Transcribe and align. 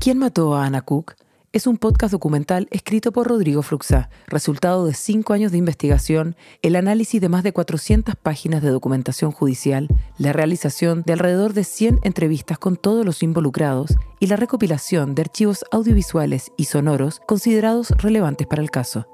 ¿Quién 0.00 0.18
mató 0.18 0.54
a 0.54 0.64
Ana 0.64 0.82
Cook? 0.82 1.14
Es 1.52 1.66
un 1.66 1.76
podcast 1.76 2.12
documental 2.12 2.68
escrito 2.70 3.10
por 3.10 3.26
Rodrigo 3.26 3.62
Fruxá, 3.62 4.10
resultado 4.28 4.86
de 4.86 4.94
cinco 4.94 5.32
años 5.32 5.50
de 5.50 5.58
investigación, 5.58 6.36
el 6.62 6.76
análisis 6.76 7.20
de 7.20 7.28
más 7.28 7.42
de 7.42 7.52
400 7.52 8.14
páginas 8.14 8.62
de 8.62 8.70
documentación 8.70 9.32
judicial, 9.32 9.88
la 10.16 10.32
realización 10.32 11.02
de 11.04 11.14
alrededor 11.14 11.52
de 11.52 11.64
100 11.64 11.98
entrevistas 12.04 12.58
con 12.58 12.76
todos 12.76 13.04
los 13.04 13.24
involucrados 13.24 13.96
y 14.20 14.28
la 14.28 14.36
recopilación 14.36 15.16
de 15.16 15.22
archivos 15.22 15.64
audiovisuales 15.72 16.52
y 16.56 16.66
sonoros 16.66 17.20
considerados 17.26 17.90
relevantes 17.90 18.46
para 18.46 18.62
el 18.62 18.70
caso. 18.70 19.08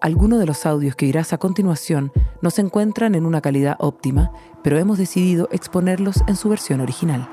Algunos 0.00 0.38
de 0.38 0.46
los 0.46 0.64
audios 0.64 0.96
que 0.96 1.04
oirás 1.04 1.34
a 1.34 1.38
continuación 1.38 2.12
no 2.40 2.48
se 2.48 2.62
encuentran 2.62 3.14
en 3.14 3.26
una 3.26 3.42
calidad 3.42 3.76
óptima, 3.78 4.32
pero 4.62 4.78
hemos 4.78 4.96
decidido 4.96 5.50
exponerlos 5.52 6.22
en 6.26 6.36
su 6.36 6.48
versión 6.48 6.80
original. 6.80 7.28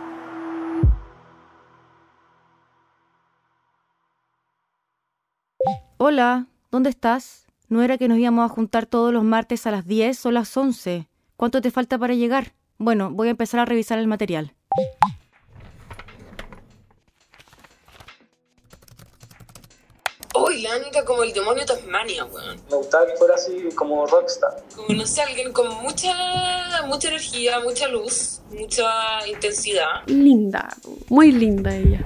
Hola, 6.04 6.48
¿dónde 6.72 6.90
estás? 6.90 7.46
¿No 7.70 7.84
era 7.84 8.00
que 8.00 8.08
nos 8.08 8.18
íbamos 8.18 8.50
a 8.50 8.52
juntar 8.52 8.88
todos 8.88 9.14
los 9.14 9.24
martes 9.24 9.68
a 9.68 9.72
las 9.72 9.86
10 9.86 10.26
o 10.26 10.32
las 10.32 10.58
11? 10.58 11.08
¿Cuánto 11.38 11.62
te 11.62 11.70
falta 11.70 12.00
para 12.00 12.16
llegar? 12.16 12.54
Bueno, 12.80 13.12
voy 13.12 13.28
a 13.28 13.30
empezar 13.30 13.60
a 13.60 13.66
revisar 13.66 14.00
el 14.00 14.08
material. 14.08 14.56
Uy, 20.34 20.64
la 20.64 20.74
Anita 20.74 21.06
como 21.06 21.22
el 21.22 21.34
demonio 21.34 21.68
Tasmania, 21.68 22.26
weón. 22.26 22.60
Me 22.72 22.78
gustaba 22.78 23.06
que 23.06 23.16
fuera 23.18 23.36
así 23.36 23.70
como 23.76 24.08
rockstar. 24.08 24.64
Como, 24.76 24.96
no 24.96 25.06
sé, 25.06 25.22
alguien 25.22 25.54
con 25.54 25.70
mucha, 25.84 26.82
mucha 26.88 27.10
energía, 27.10 27.60
mucha 27.60 27.88
luz, 27.88 28.42
mucha 28.50 29.28
intensidad. 29.28 30.02
Linda, 30.08 30.68
muy 31.10 31.32
linda 31.32 31.76
ella. 31.76 32.04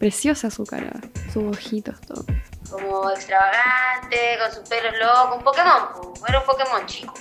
Preciosa 0.00 0.50
su 0.50 0.64
cara, 0.64 1.00
sus 1.32 1.44
ojitos, 1.44 2.00
todo. 2.00 2.24
Como 2.70 3.10
extravagante, 3.10 4.16
con 4.42 4.52
sus 4.52 4.68
pelos 4.68 4.92
locos, 4.98 5.38
un 5.38 5.44
Pokémon, 5.44 5.82
po. 5.94 6.26
era 6.26 6.40
un 6.40 6.46
Pokémon 6.46 6.86
chico. 6.86 7.14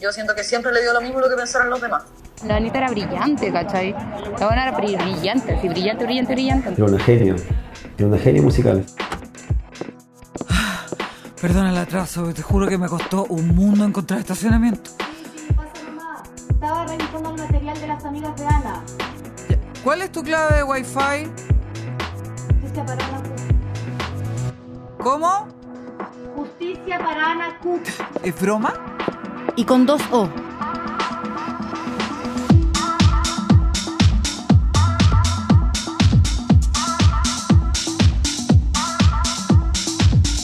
Yo 0.00 0.12
siento 0.12 0.34
que 0.34 0.42
siempre 0.42 0.72
le 0.72 0.80
dio 0.80 0.92
lo 0.92 1.00
mismo 1.00 1.20
lo 1.20 1.28
que 1.28 1.36
pensaron 1.36 1.68
los 1.70 1.80
demás. 1.80 2.04
La 2.46 2.56
Anita 2.56 2.78
era 2.78 2.88
brillante, 2.90 3.52
¿cachai? 3.52 3.92
La 3.92 4.46
buena 4.46 4.68
era 4.68 4.76
brillante, 4.76 5.54
así 5.54 5.68
brillante, 5.68 6.04
brillante, 6.04 6.34
brillante. 6.34 6.72
Era 6.72 6.84
una 6.84 6.98
genio, 7.00 7.36
era 7.98 8.06
una 8.06 8.18
genio 8.18 8.42
musical. 8.42 8.84
Perdona 11.40 11.70
el 11.70 11.76
atraso, 11.76 12.32
te 12.32 12.42
juro 12.42 12.66
que 12.68 12.78
me 12.78 12.88
costó 12.88 13.24
un 13.24 13.54
mundo 13.54 13.84
encontrar 13.84 14.20
estacionamiento. 14.20 14.90
Estaba 16.48 16.86
revisando 16.86 17.30
el 17.30 17.42
material 17.42 17.80
de 17.80 17.86
las 17.86 18.04
amigas 18.04 18.36
de 18.36 18.46
Ana. 18.46 18.82
¿Cuál 19.84 20.02
es 20.02 20.12
tu 20.12 20.22
clave 20.22 20.56
de 20.56 20.62
Wi-Fi? 20.62 21.48
Cook. 22.74 23.07
¿Cómo? 25.08 25.48
Justicia 26.36 26.98
para 26.98 27.30
Ana 27.30 27.58
Cook. 27.60 27.80
¿Es 28.22 28.38
broma? 28.38 28.74
Y 29.56 29.64
con 29.64 29.86
dos 29.86 30.02
O. 30.10 30.28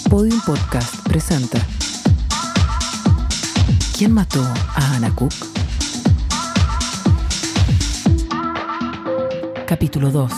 Podium 0.09 0.41
Podcast 0.47 0.97
presenta 1.07 1.59
¿Quién 3.99 4.15
mató 4.15 4.43
a 4.77 4.95
Ana 4.97 5.15
Cook? 5.15 5.35
Capítulo 9.67 10.11
2 10.11 10.33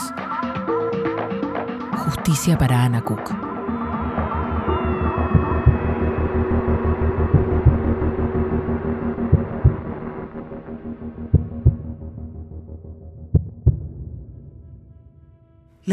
Justicia 2.06 2.58
para 2.58 2.82
Ana 2.82 3.02
Cook. 3.02 3.45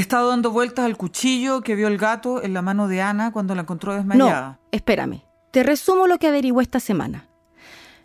Le 0.03 0.06
estaba 0.06 0.28
dando 0.28 0.52
vueltas 0.52 0.84
al 0.84 0.97
cuchillo 0.97 1.62
que 1.62 1.75
vio 1.75 1.88
el 1.88 1.97
gato 1.97 2.44
en 2.44 2.53
la 2.53 2.62
mano 2.62 2.90
de 2.90 3.02
Ana 3.02 3.31
cuando 3.31 3.56
la 3.56 3.62
encontró 3.62 3.94
desmayada. 3.94 4.50
No, 4.50 4.59
espérame. 4.69 5.22
Te 5.52 5.64
resumo 5.64 6.08
lo 6.08 6.19
que 6.19 6.28
averiguó 6.28 6.59
esta 6.59 6.81
semana. 6.81 7.30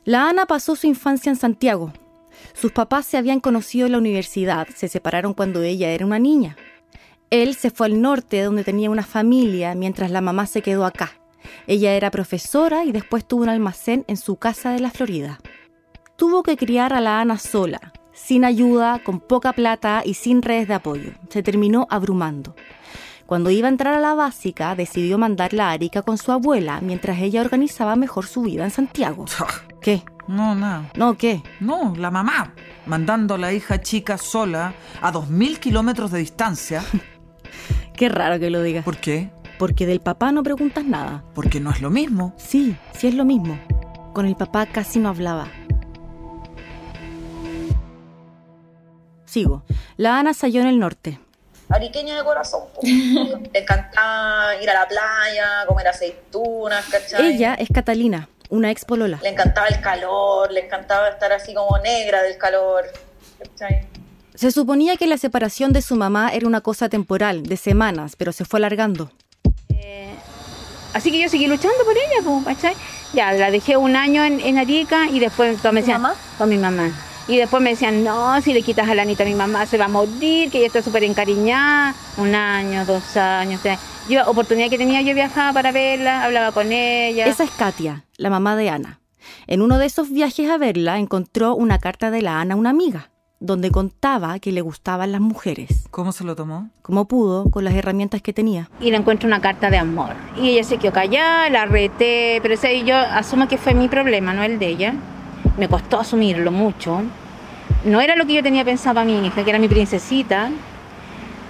La 0.04 0.28
Ana 0.28 0.46
pasó 0.46 0.76
su 0.76 0.86
infancia 0.86 1.28
en 1.28 1.34
Santiago. 1.34 1.92
Sus 2.54 2.70
papás 2.70 3.04
se 3.04 3.16
habían 3.16 3.40
conocido 3.40 3.86
en 3.86 3.92
la 3.92 3.98
universidad, 3.98 4.68
se 4.76 4.86
separaron 4.86 5.34
cuando 5.34 5.62
ella 5.62 5.90
era 5.90 6.06
una 6.06 6.20
niña. 6.20 6.56
Él 7.30 7.56
se 7.56 7.72
fue 7.72 7.88
al 7.88 8.00
norte 8.00 8.42
donde 8.42 8.62
tenía 8.62 8.90
una 8.90 9.02
familia 9.02 9.74
mientras 9.74 10.12
la 10.12 10.20
mamá 10.20 10.46
se 10.46 10.62
quedó 10.62 10.84
acá. 10.84 11.14
Ella 11.66 11.94
era 11.94 12.12
profesora 12.12 12.84
y 12.84 12.92
después 12.92 13.26
tuvo 13.26 13.42
un 13.42 13.48
almacén 13.48 14.04
en 14.06 14.18
su 14.18 14.36
casa 14.36 14.70
de 14.70 14.78
la 14.78 14.92
Florida. 14.92 15.40
Tuvo 16.14 16.44
que 16.44 16.56
criar 16.56 16.92
a 16.92 17.00
la 17.00 17.20
Ana 17.20 17.38
sola, 17.38 17.92
sin 18.18 18.44
ayuda, 18.44 19.00
con 19.04 19.20
poca 19.20 19.52
plata 19.52 20.02
y 20.04 20.14
sin 20.14 20.42
redes 20.42 20.68
de 20.68 20.74
apoyo. 20.74 21.12
Se 21.30 21.42
terminó 21.42 21.86
abrumando. 21.90 22.54
Cuando 23.26 23.50
iba 23.50 23.68
a 23.68 23.70
entrar 23.70 23.94
a 23.94 24.00
la 24.00 24.14
básica, 24.14 24.74
decidió 24.74 25.18
mandarla 25.18 25.68
a 25.68 25.72
Arica 25.72 26.02
con 26.02 26.18
su 26.18 26.32
abuela 26.32 26.80
mientras 26.82 27.18
ella 27.18 27.42
organizaba 27.42 27.94
mejor 27.94 28.26
su 28.26 28.42
vida 28.42 28.64
en 28.64 28.70
Santiago. 28.70 29.26
¿Qué? 29.80 30.02
No, 30.26 30.54
nada. 30.54 30.90
¿No 30.96 31.16
qué? 31.16 31.42
No, 31.60 31.94
la 31.96 32.10
mamá, 32.10 32.54
mandando 32.86 33.34
a 33.34 33.38
la 33.38 33.52
hija 33.52 33.80
chica 33.80 34.18
sola 34.18 34.74
a 35.00 35.10
dos 35.10 35.28
mil 35.28 35.60
kilómetros 35.60 36.10
de 36.10 36.18
distancia. 36.18 36.82
Qué 37.94 38.08
raro 38.08 38.38
que 38.38 38.50
lo 38.50 38.62
digas. 38.62 38.84
¿Por 38.84 38.98
qué? 38.98 39.30
Porque 39.58 39.86
del 39.86 40.00
papá 40.00 40.32
no 40.32 40.42
preguntas 40.42 40.84
nada. 40.84 41.24
Porque 41.34 41.60
no 41.60 41.70
es 41.70 41.80
lo 41.80 41.90
mismo. 41.90 42.34
Sí, 42.36 42.76
sí 42.92 43.08
es 43.08 43.14
lo 43.14 43.24
mismo. 43.24 43.58
Con 44.14 44.26
el 44.26 44.36
papá 44.36 44.66
casi 44.66 45.00
no 45.00 45.08
hablaba. 45.08 45.48
Sigo. 49.28 49.62
La 49.96 50.18
Ana 50.18 50.32
salió 50.32 50.60
en 50.62 50.68
el 50.68 50.78
norte. 50.78 51.18
Ariqueña 51.68 52.16
de 52.16 52.24
corazón. 52.24 52.62
Le 52.82 53.60
encantaba 53.60 54.56
ir 54.62 54.70
a 54.70 54.74
la 54.74 54.88
playa, 54.88 55.66
comer 55.66 55.88
aceitunas, 55.88 56.86
¿cachai? 56.86 57.34
Ella 57.34 57.54
es 57.54 57.68
Catalina, 57.72 58.28
una 58.48 58.70
ex 58.70 58.84
polola. 58.84 59.18
Le 59.22 59.28
encantaba 59.28 59.66
el 59.66 59.80
calor, 59.80 60.50
le 60.50 60.64
encantaba 60.64 61.08
estar 61.08 61.30
así 61.32 61.52
como 61.52 61.76
negra 61.78 62.22
del 62.22 62.38
calor, 62.38 62.84
¿cachai? 63.38 63.86
Se 64.34 64.50
suponía 64.50 64.96
que 64.96 65.06
la 65.06 65.18
separación 65.18 65.72
de 65.72 65.82
su 65.82 65.96
mamá 65.96 66.30
era 66.32 66.46
una 66.46 66.60
cosa 66.62 66.88
temporal, 66.88 67.42
de 67.42 67.56
semanas, 67.56 68.14
pero 68.16 68.32
se 68.32 68.44
fue 68.44 68.60
alargando. 68.60 69.10
Así 70.94 71.12
que 71.12 71.20
yo 71.20 71.28
seguí 71.28 71.46
luchando 71.46 71.84
por 71.84 71.94
ella, 71.94 72.44
¿cachai? 72.44 72.74
Ya, 73.12 73.32
la 73.32 73.50
dejé 73.50 73.76
un 73.76 73.94
año 73.94 74.24
en, 74.24 74.40
en 74.40 74.58
Arica 74.58 75.06
y 75.06 75.20
después 75.20 75.62
mamá? 75.62 76.14
con 76.38 76.48
mi 76.48 76.56
mamá. 76.56 76.90
Y 77.28 77.36
después 77.36 77.62
me 77.62 77.70
decían, 77.70 78.02
no, 78.02 78.40
si 78.40 78.54
le 78.54 78.62
quitas 78.62 78.88
a 78.88 78.94
la 78.94 79.02
Anita 79.02 79.22
a 79.22 79.26
mi 79.26 79.34
mamá 79.34 79.66
se 79.66 79.76
va 79.76 79.84
a 79.84 79.88
morir, 79.88 80.50
que 80.50 80.58
ella 80.58 80.66
está 80.68 80.82
súper 80.82 81.04
encariñada. 81.04 81.94
Un 82.16 82.34
año, 82.34 82.86
dos 82.86 83.16
años, 83.18 83.60
tres. 83.62 83.78
Yo, 84.08 84.22
oportunidad 84.30 84.70
que 84.70 84.78
tenía, 84.78 85.02
yo 85.02 85.14
viajaba 85.14 85.52
para 85.52 85.70
verla, 85.70 86.24
hablaba 86.24 86.52
con 86.52 86.72
ella. 86.72 87.26
Esa 87.26 87.44
es 87.44 87.50
Katia, 87.50 88.04
la 88.16 88.30
mamá 88.30 88.56
de 88.56 88.70
Ana. 88.70 89.00
En 89.46 89.60
uno 89.60 89.76
de 89.76 89.84
esos 89.84 90.10
viajes 90.10 90.48
a 90.48 90.56
verla 90.56 90.98
encontró 90.98 91.54
una 91.54 91.78
carta 91.78 92.10
de 92.10 92.22
la 92.22 92.40
Ana 92.40 92.54
a 92.54 92.56
una 92.56 92.70
amiga, 92.70 93.10
donde 93.40 93.70
contaba 93.70 94.38
que 94.38 94.50
le 94.50 94.62
gustaban 94.62 95.12
las 95.12 95.20
mujeres. 95.20 95.86
¿Cómo 95.90 96.12
se 96.12 96.24
lo 96.24 96.34
tomó? 96.34 96.70
Como 96.80 97.06
pudo, 97.08 97.50
con 97.50 97.62
las 97.62 97.74
herramientas 97.74 98.22
que 98.22 98.32
tenía. 98.32 98.70
y 98.80 98.90
le 98.90 98.96
encuentro 98.96 99.26
una 99.26 99.42
carta 99.42 99.68
de 99.68 99.76
amor. 99.76 100.14
Y 100.40 100.48
ella 100.48 100.64
se 100.64 100.78
quedó 100.78 100.92
callada, 100.94 101.50
la 101.50 101.66
reté, 101.66 102.38
pero 102.40 102.54
ese 102.54 102.82
yo 102.84 102.96
asumo 102.96 103.48
que 103.48 103.58
fue 103.58 103.74
mi 103.74 103.88
problema, 103.88 104.32
no 104.32 104.42
el 104.42 104.58
de 104.58 104.68
ella. 104.68 104.94
Me 105.56 105.68
costó 105.68 106.00
asumirlo 106.00 106.50
mucho. 106.50 107.02
No 107.84 108.00
era 108.00 108.16
lo 108.16 108.26
que 108.26 108.34
yo 108.34 108.42
tenía 108.42 108.64
pensado 108.64 108.94
para 108.94 109.06
mi 109.06 109.26
hija, 109.26 109.44
que 109.44 109.50
era 109.50 109.58
mi 109.58 109.68
princesita, 109.68 110.50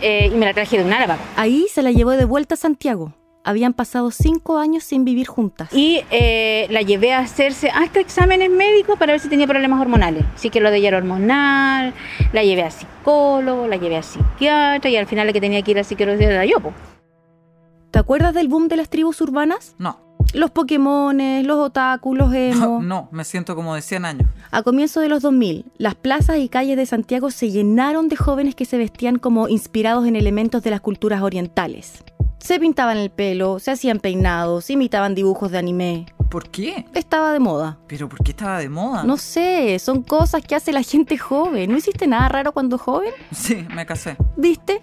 eh, 0.01 0.31
y 0.33 0.37
me 0.37 0.47
la 0.47 0.55
traje 0.55 0.79
de 0.79 0.85
un 0.85 0.93
árabe. 0.93 1.15
Ahí 1.37 1.67
se 1.73 1.83
la 1.83 1.91
llevó 1.91 2.11
de 2.13 2.25
vuelta 2.25 2.55
a 2.55 2.57
Santiago. 2.57 3.13
Habían 3.45 3.73
pasado 3.73 4.11
cinco 4.11 4.59
años 4.59 4.85
sin 4.85 5.05
vivir 5.05 5.27
juntas. 5.27 5.73
Y 5.73 6.03
eh, 6.11 6.67
la 6.71 6.83
llevé 6.83 7.15
a 7.15 7.21
hacerse 7.21 7.71
hasta 7.71 7.99
exámenes 8.01 8.51
médicos 8.51 8.99
para 8.99 9.13
ver 9.13 9.21
si 9.21 9.29
tenía 9.29 9.47
problemas 9.47 9.81
hormonales. 9.81 10.25
Sí 10.35 10.51
que 10.51 10.61
lo 10.61 10.71
de 10.71 10.79
ella 10.79 10.89
era 10.89 10.99
hormonal, 10.99 11.95
la 12.33 12.43
llevé 12.43 12.65
a 12.65 12.71
psicólogo, 12.71 13.67
la 13.67 13.77
llevé 13.77 13.97
a 13.97 14.03
psiquiatra 14.03 14.91
y 14.91 14.97
al 14.97 15.07
final 15.07 15.27
la 15.27 15.33
que 15.33 15.41
tenía 15.41 15.63
que 15.63 15.71
ir 15.71 15.79
a 15.79 15.85
psiquiatra 15.85 16.15
era 16.15 16.45
yo. 16.45 16.61
po. 16.61 16.75
¿Te 17.91 17.99
acuerdas 17.99 18.35
del 18.35 18.49
boom 18.49 18.69
de 18.69 18.77
las 18.77 18.91
tribus 18.91 19.21
urbanas? 19.23 19.75
No. 19.79 20.08
Los 20.35 20.51
Pokémones, 20.51 21.47
los 21.47 21.59
otaku, 21.59 22.15
los 22.15 22.33
emo. 22.35 22.81
No, 22.89 23.09
me 23.13 23.25
siento 23.25 23.55
como 23.55 23.75
de 23.75 23.83
100 23.83 24.05
años. 24.05 24.29
A 24.51 24.63
comienzos 24.63 25.03
de 25.03 25.09
los 25.09 25.23
2000, 25.23 25.65
las 25.79 25.95
plazas 25.95 26.39
y 26.39 26.49
calles 26.49 26.77
de 26.77 26.87
Santiago 26.87 27.31
se 27.31 27.51
llenaron 27.51 28.09
de 28.09 28.17
jóvenes 28.17 28.55
que 28.55 28.65
se 28.65 28.79
vestían 28.79 29.19
como 29.19 29.49
inspirados 29.49 30.07
en 30.07 30.17
elementos 30.17 30.63
de 30.63 30.71
las 30.71 30.81
culturas 30.81 31.23
orientales. 31.23 32.05
Se 32.39 32.61
pintaban 32.61 32.99
el 32.99 33.11
pelo, 33.11 33.59
se 33.59 33.71
hacían 33.73 33.99
peinados, 33.99 34.71
imitaban 34.71 35.15
dibujos 35.15 35.51
de 35.51 35.59
anime. 35.59 36.07
¿Por 36.29 36.51
qué? 36.51 36.85
Estaba 36.95 37.33
de 37.33 37.41
moda. 37.41 37.79
¿Pero 37.87 38.09
por 38.09 38.23
qué 38.23 38.33
estaba 38.33 38.59
de 38.59 38.69
moda? 38.69 39.03
No 39.05 39.17
sé, 39.17 39.79
son 39.79 40.03
cosas 40.03 40.43
que 40.43 40.55
hace 40.55 40.73
la 40.73 40.83
gente 40.83 41.17
joven. 41.17 41.71
¿No 41.71 41.79
hiciste 41.79 42.07
nada 42.07 42.29
raro 42.29 42.53
cuando 42.53 42.77
joven? 42.79 43.13
Sí, 43.33 43.67
me 43.75 43.87
casé. 43.87 44.17
¿Viste? 44.37 44.83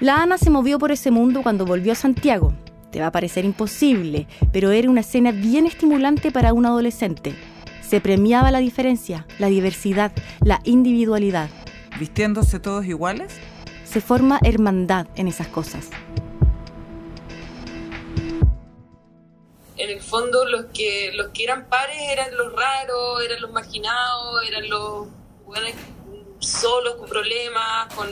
La 0.00 0.16
Ana 0.22 0.38
se 0.38 0.50
movió 0.50 0.78
por 0.78 0.90
ese 0.90 1.10
mundo 1.10 1.42
cuando 1.42 1.64
volvió 1.64 1.92
a 1.92 1.94
Santiago. 1.94 2.52
Te 2.90 3.00
va 3.00 3.06
a 3.06 3.12
parecer 3.12 3.44
imposible, 3.44 4.26
pero 4.52 4.72
era 4.72 4.90
una 4.90 5.02
escena 5.02 5.30
bien 5.30 5.66
estimulante 5.66 6.32
para 6.32 6.52
un 6.52 6.66
adolescente. 6.66 7.34
Se 7.82 8.00
premiaba 8.00 8.50
la 8.50 8.58
diferencia, 8.58 9.26
la 9.38 9.46
diversidad, 9.46 10.12
la 10.44 10.60
individualidad. 10.64 11.50
¿Vistiéndose 11.98 12.58
todos 12.58 12.84
iguales? 12.86 13.32
Se 13.84 14.00
forma 14.00 14.40
hermandad 14.42 15.06
en 15.16 15.28
esas 15.28 15.46
cosas. 15.48 15.90
En 19.76 19.90
el 19.90 20.00
fondo 20.00 20.44
los 20.46 20.66
que 20.66 21.12
los 21.14 21.28
que 21.28 21.44
eran 21.44 21.66
pares 21.68 21.96
eran 22.12 22.36
los 22.36 22.52
raros, 22.52 23.24
eran 23.24 23.40
los 23.40 23.50
marginados, 23.52 24.46
eran 24.46 24.68
los 24.68 25.08
solos, 26.40 26.96
con 26.96 27.08
problemas, 27.08 27.94
con, 27.94 28.08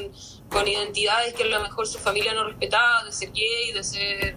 con 0.48 0.66
identidades 0.66 1.34
que 1.34 1.44
a 1.44 1.46
lo 1.46 1.60
mejor 1.60 1.86
su 1.86 1.98
familia 1.98 2.34
no 2.34 2.44
respetaba, 2.44 3.04
de 3.04 3.12
ser 3.12 3.32
gay, 3.32 3.72
de 3.72 3.84
ser. 3.84 4.36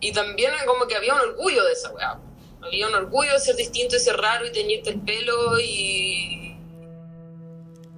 Y 0.00 0.12
también 0.12 0.52
como 0.66 0.86
que 0.86 0.96
había 0.96 1.14
un 1.14 1.20
orgullo 1.20 1.64
de 1.64 1.72
esa 1.72 1.90
weá. 1.92 2.18
Había 2.62 2.88
un 2.88 2.94
orgullo 2.94 3.32
de 3.32 3.40
ser 3.40 3.56
distinto 3.56 3.96
y 3.96 4.00
ser 4.00 4.16
raro 4.16 4.46
y 4.46 4.52
teñirte 4.52 4.90
el 4.90 5.00
pelo 5.00 5.58
y... 5.60 6.56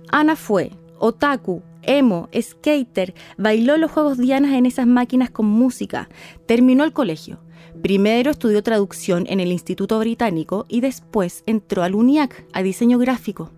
Ana 0.08 0.36
fue 0.36 0.70
otaku, 0.98 1.62
emo, 1.82 2.28
skater, 2.40 3.14
bailó 3.36 3.76
los 3.76 3.90
juegos 3.90 4.18
dianas 4.18 4.52
en 4.52 4.66
esas 4.66 4.86
máquinas 4.86 5.30
con 5.30 5.46
música, 5.46 6.08
terminó 6.46 6.84
el 6.84 6.92
colegio. 6.92 7.40
Primero 7.82 8.30
estudió 8.30 8.62
traducción 8.62 9.26
en 9.28 9.40
el 9.40 9.50
Instituto 9.50 9.98
Británico 9.98 10.66
y 10.68 10.80
después 10.80 11.42
entró 11.46 11.82
al 11.82 11.96
UNIAC 11.96 12.46
a 12.52 12.62
diseño 12.62 12.98
gráfico. 12.98 13.50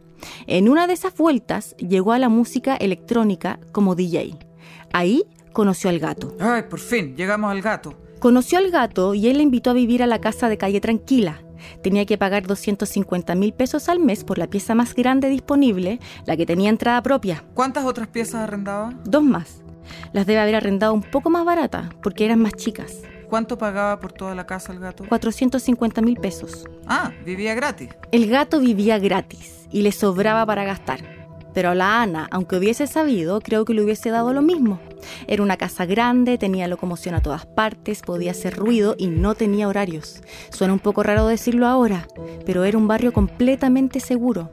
En 0.47 0.69
una 0.69 0.87
de 0.87 0.95
esas 0.95 1.17
vueltas 1.17 1.77
llegó 1.77 2.13
a 2.13 2.19
la 2.19 2.29
música 2.29 2.77
electrónica 2.77 3.59
como 3.73 3.95
DJ. 3.95 4.39
Ahí 4.93 5.25
conoció 5.53 5.91
al 5.91 5.99
gato. 5.99 6.37
Ay, 6.41 6.65
por 6.69 6.81
fin, 6.81 7.17
llegamos 7.17 7.51
al 7.51 7.63
gato. 7.63 7.95
Conoció 8.21 8.59
al 8.59 8.71
gato 8.71 9.15
y 9.15 9.29
él 9.29 9.39
le 9.39 9.43
invitó 9.43 9.71
a 9.71 9.75
vivir 9.75 10.03
a 10.03 10.07
la 10.07 10.21
casa 10.21 10.49
de 10.49 10.59
calle 10.59 10.81
Tranquila. 10.81 11.41
Tenía 11.83 12.05
que 12.05 12.19
pagar 12.19 12.47
250 12.47 13.35
mil 13.35 13.53
pesos 13.53 13.89
al 13.89 13.99
mes 13.99 14.25
por 14.25 14.39
la 14.39 14.49
pieza 14.49 14.75
más 14.75 14.95
grande 14.95 15.29
disponible, 15.29 16.01
la 16.27 16.37
que 16.37 16.47
tenía 16.47 16.71
entrada 16.71 17.03
propia. 17.03 17.45
¿Cuántas 17.55 17.85
otras 17.85 18.09
piezas 18.09 18.37
arrendaba? 18.37 18.93
Dos 19.05 19.23
más. 19.23 19.63
Las 20.13 20.27
debe 20.27 20.41
haber 20.41 20.57
arrendado 20.57 20.95
un 20.95 21.03
poco 21.03 21.31
más 21.31 21.45
baratas, 21.45 21.89
porque 22.03 22.25
eran 22.25 22.41
más 22.41 22.55
chicas. 22.55 23.03
¿Cuánto 23.29 23.59
pagaba 23.59 23.99
por 24.01 24.13
toda 24.13 24.35
la 24.35 24.47
casa 24.47 24.73
el 24.73 24.79
gato? 24.79 25.05
450 25.09 26.03
mil 26.03 26.17
pesos. 26.17 26.67
Ah, 26.87 27.13
vivía 27.25 27.55
gratis. 27.55 27.91
El 28.13 28.29
gato 28.29 28.61
vivía 28.61 28.99
gratis 28.99 29.64
y 29.75 29.83
le 29.83 29.91
sobraba 29.91 30.47
para 30.47 30.65
gastar. 30.65 31.01
Pero 31.53 31.71
a 31.71 31.75
la 31.75 32.01
Ana, 32.01 32.29
aunque 32.31 32.57
hubiese 32.57 32.87
sabido, 32.87 33.41
creo 33.41 33.65
que 33.65 33.75
le 33.75 33.83
hubiese 33.83 34.11
dado 34.11 34.33
lo 34.33 34.41
mismo. 34.41 34.79
Era 35.27 35.43
una 35.43 35.57
casa 35.57 35.85
grande, 35.85 36.39
tenía 36.39 36.69
locomoción 36.69 37.17
a 37.17 37.21
todas 37.21 37.45
partes, 37.45 38.01
podía 38.03 38.31
hacer 38.31 38.55
ruido 38.55 38.95
y 38.97 39.09
no 39.09 39.35
tenía 39.35 39.67
horarios. 39.67 40.23
Suena 40.51 40.73
un 40.73 40.79
poco 40.79 41.03
raro 41.03 41.27
decirlo 41.27 41.67
ahora, 41.67 42.07
pero 42.47 42.63
era 42.63 42.79
un 42.79 42.87
barrio 42.87 43.13
completamente 43.13 43.99
seguro. 43.99 44.49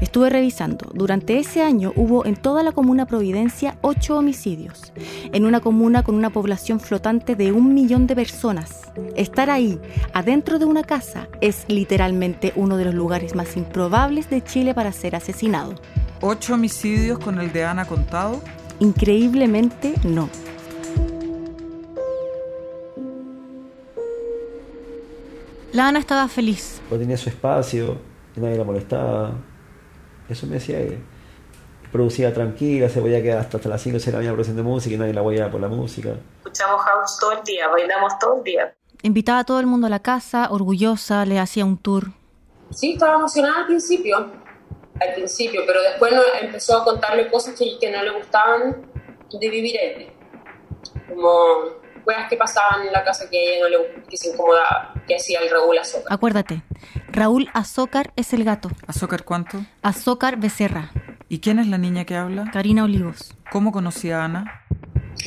Estuve 0.00 0.30
revisando. 0.30 0.90
Durante 0.94 1.38
ese 1.38 1.62
año 1.62 1.92
hubo 1.96 2.24
en 2.26 2.36
toda 2.36 2.62
la 2.62 2.72
comuna 2.72 3.06
Providencia 3.06 3.76
ocho 3.80 4.18
homicidios. 4.18 4.92
En 5.32 5.44
una 5.44 5.60
comuna 5.60 6.02
con 6.02 6.14
una 6.14 6.30
población 6.30 6.80
flotante 6.80 7.36
de 7.36 7.52
un 7.52 7.74
millón 7.74 8.06
de 8.06 8.14
personas. 8.14 8.82
Estar 9.16 9.50
ahí, 9.50 9.80
adentro 10.12 10.58
de 10.58 10.64
una 10.64 10.84
casa, 10.84 11.28
es 11.40 11.64
literalmente 11.68 12.52
uno 12.56 12.76
de 12.76 12.84
los 12.86 12.94
lugares 12.94 13.34
más 13.34 13.56
improbables 13.56 14.30
de 14.30 14.42
Chile 14.42 14.74
para 14.74 14.92
ser 14.92 15.16
asesinado. 15.16 15.74
¿Ocho 16.20 16.54
homicidios 16.54 17.18
con 17.18 17.38
el 17.38 17.52
de 17.52 17.64
Ana 17.64 17.86
contado? 17.86 18.40
Increíblemente 18.80 19.94
no. 20.04 20.28
La 25.72 25.88
Ana 25.88 25.98
estaba 25.98 26.28
feliz. 26.28 26.80
Pues 26.88 27.00
tenía 27.00 27.16
su 27.16 27.28
espacio, 27.28 27.98
y 28.36 28.40
nadie 28.40 28.56
la 28.56 28.64
molestaba. 28.64 29.32
Eso 30.34 30.46
me 30.46 30.54
decía 30.54 30.78
ella. 30.80 30.98
Producía 31.92 32.34
tranquila, 32.34 32.88
se 32.88 33.00
podía 33.00 33.22
quedar 33.22 33.38
hasta, 33.38 33.56
hasta 33.56 33.68
las 33.68 33.80
5 33.80 33.96
o 33.96 34.00
6 34.00 34.06
de 34.06 34.12
la 34.12 34.18
mañana 34.18 34.34
produciendo 34.34 34.64
música 34.64 34.94
y 34.96 34.98
nadie 34.98 35.14
la 35.14 35.20
voy 35.20 35.40
por 35.50 35.60
la 35.60 35.68
música. 35.68 36.10
Escuchamos 36.38 36.82
house 36.82 37.18
todo 37.20 37.32
el 37.32 37.44
día, 37.44 37.68
bailamos 37.68 38.18
todo 38.18 38.38
el 38.38 38.42
día. 38.42 38.74
Invitaba 39.02 39.38
a 39.40 39.44
todo 39.44 39.60
el 39.60 39.66
mundo 39.66 39.86
a 39.86 39.90
la 39.90 40.00
casa, 40.00 40.48
orgullosa, 40.50 41.24
le 41.24 41.38
hacía 41.38 41.64
un 41.64 41.78
tour. 41.78 42.08
Sí, 42.70 42.94
estaba 42.94 43.14
emocionada 43.14 43.60
al 43.60 43.66
principio, 43.66 44.16
al 44.18 45.14
principio, 45.14 45.62
pero 45.66 45.80
después 45.82 46.12
no- 46.12 46.22
empezó 46.40 46.78
a 46.78 46.84
contarle 46.84 47.30
cosas 47.30 47.54
que, 47.56 47.78
que 47.80 47.92
no 47.92 48.02
le 48.02 48.10
gustaban 48.10 48.86
de 49.38 49.48
vivir 49.48 49.76
ahí. 49.78 50.12
Como 51.08 51.30
cosas 52.04 52.28
que 52.28 52.36
pasaban 52.36 52.86
en 52.86 52.92
la 52.92 53.04
casa 53.04 53.28
que 53.30 53.38
a 53.38 53.40
ella 53.40 53.62
no 53.62 53.68
le 53.68 54.04
que 54.08 54.16
se 54.16 54.30
incomodaba, 54.30 54.94
que 55.06 55.14
hacía 55.16 55.38
el 55.40 55.78
Azócar. 55.78 56.12
Acuérdate, 56.12 56.62
Raúl 57.14 57.48
Azócar 57.54 58.12
es 58.16 58.32
el 58.32 58.42
gato. 58.42 58.70
¿Azócar 58.88 59.22
cuánto? 59.22 59.64
Azócar 59.82 60.36
Becerra. 60.36 60.90
¿Y 61.28 61.38
quién 61.38 61.60
es 61.60 61.68
la 61.68 61.78
niña 61.78 62.04
que 62.04 62.16
habla? 62.16 62.50
Karina 62.52 62.82
Olivos. 62.82 63.32
¿Cómo 63.52 63.70
conocía 63.70 64.20
a 64.20 64.24
Ana? 64.24 64.66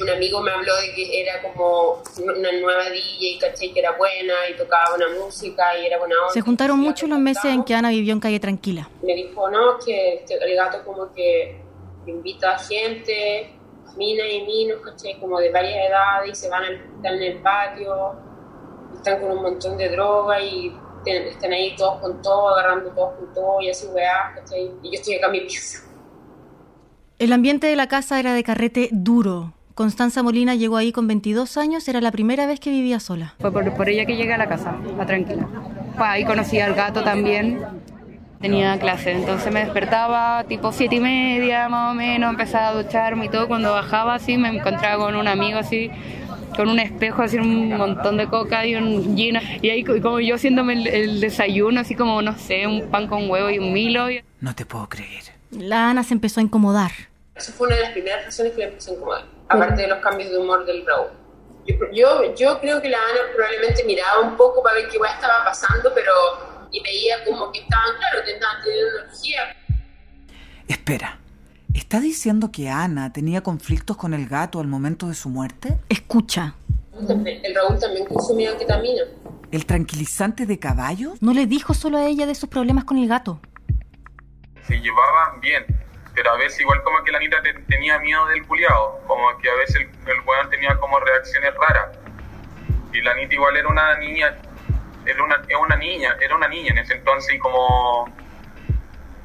Un 0.01 0.09
amigo 0.09 0.41
me 0.41 0.51
habló 0.51 0.75
de 0.81 0.93
que 0.93 1.21
era 1.21 1.41
como 1.41 2.03
una 2.21 2.51
nueva 2.59 2.89
DJ, 2.89 3.39
¿cachai? 3.39 3.71
Que 3.71 3.79
era 3.79 3.93
buena 3.93 4.33
y 4.53 4.57
tocaba 4.57 4.97
buena 4.97 5.17
música 5.17 5.63
y 5.81 5.85
era 5.85 5.97
buena 5.97 6.15
onda. 6.23 6.33
Se 6.33 6.41
juntaron 6.41 6.77
mucho 6.77 7.07
los 7.07 7.19
meses 7.19 7.45
en 7.45 7.63
que 7.63 7.73
Ana 7.73 7.89
vivió 7.91 8.11
en 8.11 8.19
calle 8.19 8.41
tranquila. 8.41 8.89
me 9.01 9.15
dijo, 9.15 9.49
no, 9.49 9.77
que, 9.79 10.25
que 10.27 10.33
el 10.33 10.55
gato 10.57 10.83
como 10.83 11.13
que 11.13 11.61
invita 12.05 12.55
a 12.55 12.59
gente, 12.59 13.55
minas 13.95 14.27
y 14.29 14.41
minos, 14.41 14.81
¿cachai? 14.83 15.17
Como 15.21 15.39
de 15.39 15.53
varias 15.53 15.89
edades 15.89 16.31
y 16.31 16.35
se 16.35 16.49
van 16.49 16.65
al, 16.65 16.73
están 16.97 17.13
en 17.13 17.23
el 17.23 17.41
patio, 17.41 18.13
están 18.93 19.21
con 19.21 19.31
un 19.31 19.41
montón 19.41 19.77
de 19.77 19.87
droga 19.87 20.41
y 20.41 20.75
te- 21.07 21.29
están 21.29 21.53
ahí 21.53 21.75
todos 21.77 21.99
con 22.01 22.21
todo, 22.21 22.49
agarrando 22.49 22.89
todos 22.91 23.13
con 23.15 23.33
todo 23.33 23.61
y 23.61 23.69
así 23.69 23.87
weá, 23.87 24.33
¿cachai? 24.35 24.71
Y 24.83 24.87
yo 24.91 24.93
estoy 24.93 25.15
acá 25.15 25.27
en 25.27 25.31
mi 25.31 25.39
pieza. 25.41 25.79
El 27.19 27.33
ambiente 27.33 27.67
de 27.67 27.75
la 27.75 27.87
casa 27.87 28.19
era 28.19 28.33
de 28.33 28.43
carrete 28.43 28.89
duro. 28.91 29.53
Constanza 29.73 30.23
Molina 30.23 30.55
llegó 30.55 30.77
ahí 30.77 30.91
con 30.91 31.07
22 31.07 31.57
años, 31.57 31.87
era 31.87 32.01
la 32.01 32.11
primera 32.11 32.45
vez 32.47 32.59
que 32.59 32.69
vivía 32.71 32.99
sola. 32.99 33.35
Fue 33.39 33.51
por, 33.51 33.71
por 33.75 33.89
ella 33.89 34.05
que 34.05 34.15
llegué 34.15 34.33
a 34.33 34.37
la 34.37 34.47
casa, 34.49 34.75
a 34.99 35.05
tranquila. 35.05 35.47
Pues 35.95 36.09
ahí 36.09 36.25
conocí 36.25 36.59
al 36.59 36.73
gato 36.73 37.03
también. 37.03 37.63
Tenía 38.41 38.77
clase, 38.79 39.11
entonces 39.13 39.51
me 39.51 39.61
despertaba 39.61 40.43
tipo 40.43 40.71
siete 40.71 40.95
y 40.95 40.99
media 40.99 41.67
más 41.69 41.91
o 41.91 41.95
menos, 41.95 42.29
empezaba 42.29 42.67
a 42.69 42.83
ducharme 42.83 43.25
y 43.25 43.29
todo. 43.29 43.47
Cuando 43.47 43.71
bajaba 43.71 44.13
así 44.13 44.37
me 44.37 44.49
encontraba 44.55 45.05
con 45.05 45.15
un 45.15 45.27
amigo 45.27 45.57
así, 45.57 45.89
con 46.57 46.67
un 46.69 46.79
espejo, 46.79 47.21
así 47.21 47.37
un 47.37 47.69
montón 47.69 48.17
de 48.17 48.27
coca 48.27 48.65
y 48.65 48.75
un 48.75 49.15
gin. 49.15 49.39
Y 49.61 49.69
ahí 49.69 49.83
co- 49.85 50.01
como 50.01 50.19
yo 50.19 50.35
haciéndome 50.35 50.73
el, 50.73 50.87
el 50.87 51.21
desayuno, 51.21 51.79
así 51.79 51.95
como, 51.95 52.21
no 52.21 52.37
sé, 52.37 52.67
un 52.67 52.89
pan 52.89 53.07
con 53.07 53.29
huevo 53.29 53.49
y 53.49 53.59
un 53.59 53.71
milo. 53.71 54.09
y- 54.11 54.21
No 54.41 54.53
te 54.55 54.65
puedo 54.65 54.89
creer. 54.89 55.23
La 55.51 55.89
Ana 55.91 56.03
se 56.03 56.13
empezó 56.13 56.41
a 56.41 56.43
incomodar. 56.43 56.91
Eso 57.35 57.53
fue 57.53 57.67
una 57.67 57.77
de 57.77 57.83
las 57.83 57.91
primeras 57.91 58.25
razones 58.25 58.51
que 58.53 58.57
le 58.59 58.63
empezó 58.65 58.91
a 58.91 58.93
incomodar, 58.95 59.25
aparte 59.47 59.83
de 59.83 59.87
los 59.87 59.99
cambios 59.99 60.29
de 60.31 60.37
humor 60.39 60.65
del 60.65 60.85
Raúl. 60.85 61.07
Yo, 61.67 61.75
yo, 61.93 62.35
yo 62.35 62.59
creo 62.59 62.81
que 62.81 62.89
la 62.89 62.97
Ana 62.97 63.19
probablemente 63.35 63.83
miraba 63.85 64.21
un 64.21 64.35
poco 64.35 64.63
para 64.63 64.75
ver 64.75 64.87
qué 64.89 64.97
estaba 64.97 65.45
pasando, 65.45 65.91
pero 65.93 66.11
y 66.71 66.81
veía 66.81 67.23
como 67.25 67.51
que 67.51 67.59
estaban, 67.59 67.95
claro, 67.97 68.25
que 68.25 68.31
estaban 68.33 68.63
teniendo 68.63 68.99
energía. 69.03 69.55
Espera, 70.67 71.19
¿está 71.77 71.99
diciendo 71.99 72.51
que 72.51 72.69
Ana 72.69 73.13
tenía 73.13 73.41
conflictos 73.41 73.97
con 73.97 74.13
el 74.13 74.27
gato 74.27 74.59
al 74.59 74.67
momento 74.67 75.07
de 75.07 75.13
su 75.13 75.29
muerte? 75.29 75.77
Escucha. 75.89 76.55
El 76.93 77.55
Raúl 77.55 77.79
también 77.79 78.05
consumía 78.05 78.57
ketamina. 78.57 79.03
¿El 79.51 79.65
tranquilizante 79.65 80.45
de 80.45 80.59
caballo? 80.59 81.13
No 81.21 81.33
le 81.33 81.45
dijo 81.45 81.73
solo 81.73 81.97
a 81.97 82.05
ella 82.05 82.25
de 82.25 82.35
sus 82.35 82.49
problemas 82.49 82.83
con 82.83 82.97
el 82.97 83.07
gato. 83.07 83.39
se 84.67 84.75
llevaban 84.81 85.39
bien, 85.39 85.65
pero 86.13 86.31
a 86.31 86.37
veces 86.37 86.59
igual 86.59 86.83
como 86.83 87.01
que 87.03 87.11
la 87.11 87.19
Anita 87.19 87.41
te- 87.41 87.53
tenía 87.53 87.97
miedo 87.99 88.25
del 88.25 88.45
culiao, 88.45 88.99
como 89.07 89.37
que 89.37 89.49
a 89.49 89.53
veces 89.55 89.75
el, 89.77 89.83
el 89.83 90.19
weón 90.27 90.49
tenía 90.49 90.77
como 90.77 90.99
reacciones 90.99 91.53
raras. 91.55 91.97
Y 92.91 93.01
la 93.01 93.11
Anita 93.11 93.35
igual 93.35 93.55
era 93.55 93.67
una 93.69 93.97
niña, 93.97 94.35
era 95.05 95.23
una, 95.23 95.35
era 95.47 95.57
una 95.59 95.75
niña, 95.77 96.17
era 96.19 96.35
una 96.35 96.49
niña 96.49 96.71
en 96.71 96.79
ese 96.79 96.95
entonces 96.95 97.33
y 97.35 97.39
como 97.39 98.09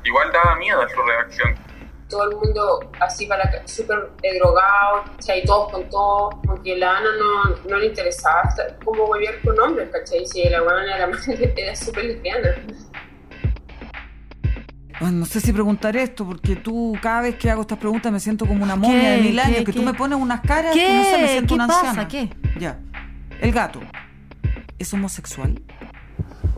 igual 0.04 0.30
daba 0.30 0.54
miedo 0.56 0.86
su 0.88 1.02
reacción. 1.02 1.54
Todo 2.12 2.28
el 2.30 2.36
mundo 2.36 2.90
así 3.00 3.24
para 3.24 3.66
súper 3.66 4.10
eh, 4.22 4.38
drogado, 4.38 5.04
o 5.18 5.22
sea, 5.22 5.34
y 5.34 5.44
todos 5.46 5.72
con 5.72 5.88
todos, 5.88 6.34
porque 6.44 6.76
la 6.76 6.98
Ana 6.98 7.08
no, 7.18 7.56
no 7.70 7.78
le 7.78 7.86
interesaba 7.86 8.42
estar- 8.42 8.76
cómo 8.84 9.06
volver 9.06 9.40
con 9.40 9.58
hombres, 9.58 9.88
¿cachai? 9.90 10.26
Si 10.26 10.46
la 10.46 10.60
buena 10.60 10.94
era, 10.94 11.10
era 11.56 11.74
súper 11.74 12.04
lesbiana. 12.04 12.48
Ay, 15.00 15.10
no 15.12 15.24
sé 15.24 15.40
si 15.40 15.52
preguntar 15.54 15.96
esto, 15.96 16.26
porque 16.26 16.54
tú 16.56 16.94
cada 17.00 17.22
vez 17.22 17.36
que 17.36 17.50
hago 17.50 17.62
estas 17.62 17.78
preguntas 17.78 18.12
me 18.12 18.20
siento 18.20 18.44
como 18.46 18.62
una 18.62 18.76
momia 18.76 19.12
de 19.12 19.18
mil 19.22 19.38
años, 19.40 19.58
¿Qué? 19.60 19.64
que 19.64 19.72
tú 19.72 19.80
¿Qué? 19.80 19.86
me 19.86 19.94
pones 19.94 20.18
unas 20.18 20.42
caras 20.42 20.74
¿Qué? 20.74 20.84
que 20.86 20.94
no 20.94 21.04
sé, 21.04 21.18
me 21.18 21.28
siento 21.28 21.48
¿Qué 21.48 21.54
una 21.54 21.66
pasa? 21.66 21.88
anciana. 22.02 22.08
¿Qué? 22.08 22.28
Ya. 22.60 22.78
El 23.40 23.52
gato. 23.52 23.80
¿Es 24.78 24.92
homosexual? 24.92 25.60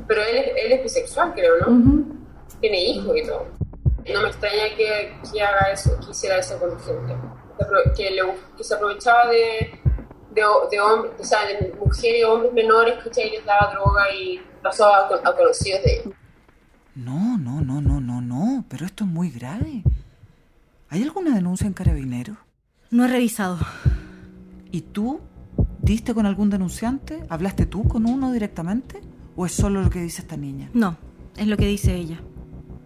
Pero 0.09 0.21
él, 0.21 0.37
él 0.63 0.73
es 0.73 0.83
bisexual, 0.83 1.33
creo, 1.33 1.53
¿no? 1.67 2.05
Tiene 2.61 2.85
hijos 2.85 3.17
y 3.17 3.23
todo. 3.25 3.47
No 4.13 4.23
me 4.23 4.29
extraña 4.29 4.65
que, 4.77 5.17
que 5.33 5.43
haga 5.43 5.73
eso, 5.73 5.99
que 6.05 6.11
hiciera 6.11 6.39
eso 6.39 6.59
con 6.59 6.79
gente. 6.81 7.15
que, 7.59 7.93
que 8.05 8.11
le- 8.11 8.35
que 8.57 8.65
se 8.65 8.75
aprovechaba 8.75 9.29
de, 9.29 9.81
de, 10.33 10.43
de, 10.71 10.79
hom- 10.81 11.09
o 11.19 11.25
sea, 11.25 11.47
de 11.47 11.73
mujeres 11.79 12.21
y 12.21 12.25
hombres 12.25 12.53
menores, 12.53 13.03
¿cachai? 13.03 13.29
Y 13.29 13.31
les 13.33 13.45
daba 13.47 13.73
droga 13.73 14.03
y 14.15 14.41
pasó 14.63 14.87
a, 14.87 15.07
a 15.07 15.37
conocidos 15.37 15.83
de 15.85 15.93
ellos. 16.01 16.15
No, 16.95 17.39
no, 17.39 17.61
no, 17.63 17.81
no, 17.81 18.01
no, 18.01 18.21
no. 18.21 18.65
Pero 18.69 18.85
esto 18.87 19.05
es 19.05 19.11
muy 19.11 19.31
grave. 19.31 19.83
¿Hay 20.91 21.03
alguna 21.03 21.35
denuncia 21.35 21.67
en 21.67 21.73
Carabineros? 21.73 22.37
No 22.91 23.05
he 23.05 23.09
revisado. 23.09 23.59
¿Y 24.71 24.83
tú? 24.83 25.21
¿Diste 25.81 26.15
con 26.15 26.27
algún 26.27 26.51
denunciante? 26.51 27.25
¿Hablaste 27.29 27.67
tú 27.67 27.87
con 27.89 28.07
uno 28.07 28.33
directamente? 28.33 29.01
¿O 29.37 29.47
es 29.47 29.53
solo 29.53 29.83
lo 29.83 29.91
que 29.91 30.01
dice 30.01 30.23
esta 30.23 30.37
niña? 30.37 30.71
No, 30.73 30.97
es 31.37 31.47
lo 31.47 31.57
que 31.57 31.67
dice 31.67 31.95
ella. 31.95 32.21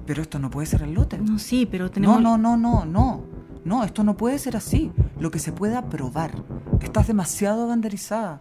Pero 0.09 0.23
esto 0.23 0.39
no 0.39 0.49
puede 0.49 0.67
ser 0.67 0.81
el 0.81 0.95
lote. 0.95 1.19
No, 1.19 1.39
sí, 1.39 1.67
pero 1.71 1.91
tenemos... 1.91 2.23
No, 2.23 2.39
no, 2.39 2.57
no, 2.57 2.87
no, 2.87 2.87
no. 2.87 3.25
No, 3.67 3.85
esto 3.85 4.03
no 4.03 4.17
puede 4.17 4.39
ser 4.39 4.57
así. 4.57 4.91
Lo 5.21 5.31
que 5.31 5.39
se 5.39 5.53
pueda 5.53 5.91
probar. 5.91 6.33
Estás 6.81 7.09
demasiado 7.09 7.69
banderizada. 7.69 8.41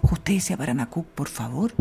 Justicia 0.00 0.56
para 0.56 0.72
Nacuc, 0.72 1.04
por 1.08 1.28
favor. 1.28 1.74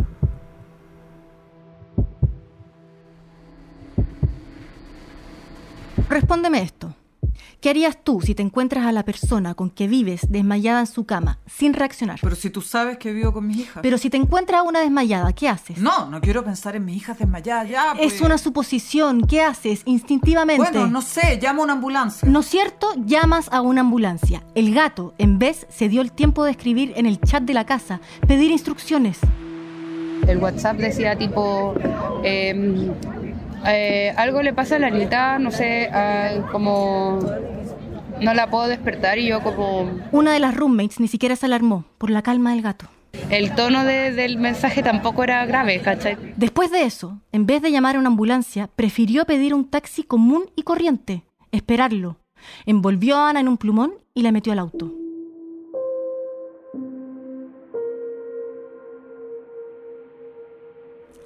Respóndeme 6.09 6.61
esto. 6.61 6.93
¿Qué 7.61 7.69
harías 7.69 7.95
tú 8.03 8.21
si 8.21 8.33
te 8.33 8.41
encuentras 8.41 8.87
a 8.87 8.91
la 8.91 9.03
persona 9.05 9.53
con 9.53 9.69
que 9.69 9.87
vives 9.87 10.21
desmayada 10.31 10.79
en 10.79 10.87
su 10.87 11.05
cama, 11.05 11.37
sin 11.45 11.75
reaccionar? 11.75 12.17
Pero 12.19 12.35
si 12.35 12.49
tú 12.49 12.59
sabes 12.59 12.97
que 12.97 13.13
vivo 13.13 13.31
con 13.31 13.45
mis 13.45 13.57
hijas. 13.57 13.83
Pero 13.83 13.99
si 13.99 14.09
te 14.09 14.17
encuentras 14.17 14.61
a 14.61 14.63
una 14.63 14.79
desmayada, 14.79 15.31
¿qué 15.33 15.47
haces? 15.47 15.77
No, 15.77 16.09
no 16.09 16.19
quiero 16.21 16.43
pensar 16.43 16.75
en 16.75 16.85
mis 16.85 16.97
hijas 16.97 17.19
desmayadas 17.19 17.69
ya. 17.69 17.93
pues. 17.95 18.15
Es 18.15 18.21
una 18.21 18.39
suposición. 18.39 19.27
¿Qué 19.27 19.43
haces 19.43 19.83
instintivamente? 19.85 20.71
Bueno, 20.71 20.87
no 20.87 21.03
sé, 21.03 21.37
llama 21.39 21.61
a 21.61 21.63
una 21.65 21.73
ambulancia. 21.73 22.27
¿No 22.27 22.39
es 22.39 22.47
cierto? 22.47 22.95
Llamas 23.05 23.47
a 23.51 23.61
una 23.61 23.81
ambulancia. 23.81 24.41
El 24.55 24.73
gato, 24.73 25.13
en 25.19 25.37
vez, 25.37 25.67
se 25.69 25.87
dio 25.87 26.01
el 26.01 26.11
tiempo 26.11 26.43
de 26.45 26.49
escribir 26.49 26.93
en 26.95 27.05
el 27.05 27.21
chat 27.21 27.43
de 27.43 27.53
la 27.53 27.67
casa, 27.67 28.01
pedir 28.27 28.49
instrucciones. 28.49 29.19
El 30.27 30.39
WhatsApp 30.39 30.77
decía 30.77 31.15
tipo, 31.15 31.75
eh, 32.23 32.91
eh, 33.67 34.13
algo 34.17 34.41
le 34.41 34.53
pasa 34.53 34.75
a 34.75 34.79
la 34.79 34.87
Anita, 34.87 35.39
no 35.39 35.51
sé, 35.51 35.89
como 36.51 37.19
no 38.19 38.33
la 38.33 38.49
puedo 38.49 38.67
despertar 38.67 39.17
y 39.17 39.27
yo 39.27 39.41
como... 39.41 39.89
Una 40.11 40.33
de 40.33 40.39
las 40.39 40.55
roommates 40.55 40.99
ni 40.99 41.07
siquiera 41.07 41.35
se 41.35 41.45
alarmó 41.47 41.85
por 41.97 42.09
la 42.11 42.21
calma 42.21 42.51
del 42.51 42.61
gato. 42.61 42.85
El 43.29 43.53
tono 43.55 43.83
de- 43.83 44.11
del 44.11 44.37
mensaje 44.37 44.83
tampoco 44.83 45.23
era 45.23 45.45
grave, 45.45 45.79
¿cachai? 45.81 46.17
Después 46.37 46.71
de 46.71 46.83
eso, 46.83 47.19
en 47.31 47.45
vez 47.45 47.61
de 47.61 47.71
llamar 47.71 47.95
a 47.95 47.99
una 47.99 48.07
ambulancia, 48.09 48.69
prefirió 48.75 49.25
pedir 49.25 49.53
un 49.53 49.69
taxi 49.69 50.03
común 50.03 50.45
y 50.55 50.63
corriente, 50.63 51.23
esperarlo. 51.51 52.17
Envolvió 52.65 53.17
a 53.17 53.29
Ana 53.29 53.39
en 53.41 53.47
un 53.47 53.57
plumón 53.57 53.93
y 54.13 54.21
la 54.21 54.31
metió 54.31 54.53
al 54.53 54.59
auto. 54.59 54.93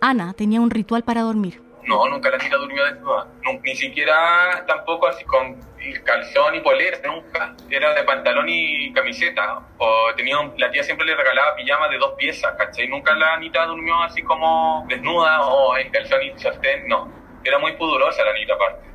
Ana 0.01 0.33
tenía 0.33 0.61
un 0.61 0.69
ritual 0.69 1.03
para 1.03 1.21
dormir. 1.21 1.61
No, 1.87 2.07
nunca 2.09 2.29
la 2.29 2.37
Anita 2.37 2.57
durmió 2.57 2.83
desnuda. 2.85 3.27
Ni 3.63 3.75
siquiera 3.75 4.63
tampoco 4.65 5.07
así 5.07 5.23
con 5.25 5.59
calzón 6.03 6.55
y 6.55 6.61
polera, 6.61 6.97
nunca. 7.05 7.55
Era 7.69 7.93
de 7.93 8.03
pantalón 8.03 8.47
y 8.49 8.91
camiseta. 8.93 9.61
O 9.77 10.13
tenía 10.15 10.37
la 10.57 10.71
tía 10.71 10.83
siempre 10.83 11.05
le 11.05 11.15
regalaba 11.15 11.55
pijamas 11.55 11.89
de 11.91 11.97
dos 11.97 12.13
piezas, 12.17 12.55
¿cachai? 12.57 12.87
Nunca 12.87 13.13
la 13.13 13.35
Anita 13.35 13.65
durmió 13.65 13.95
así 14.01 14.21
como 14.23 14.85
desnuda 14.87 15.45
o 15.45 15.77
en 15.77 15.91
calzón 15.91 16.23
y 16.23 16.39
sostén, 16.39 16.87
no. 16.87 17.11
Era 17.43 17.59
muy 17.59 17.73
pudorosa 17.73 18.23
la 18.23 18.31
Anita 18.31 18.53
aparte. 18.55 18.85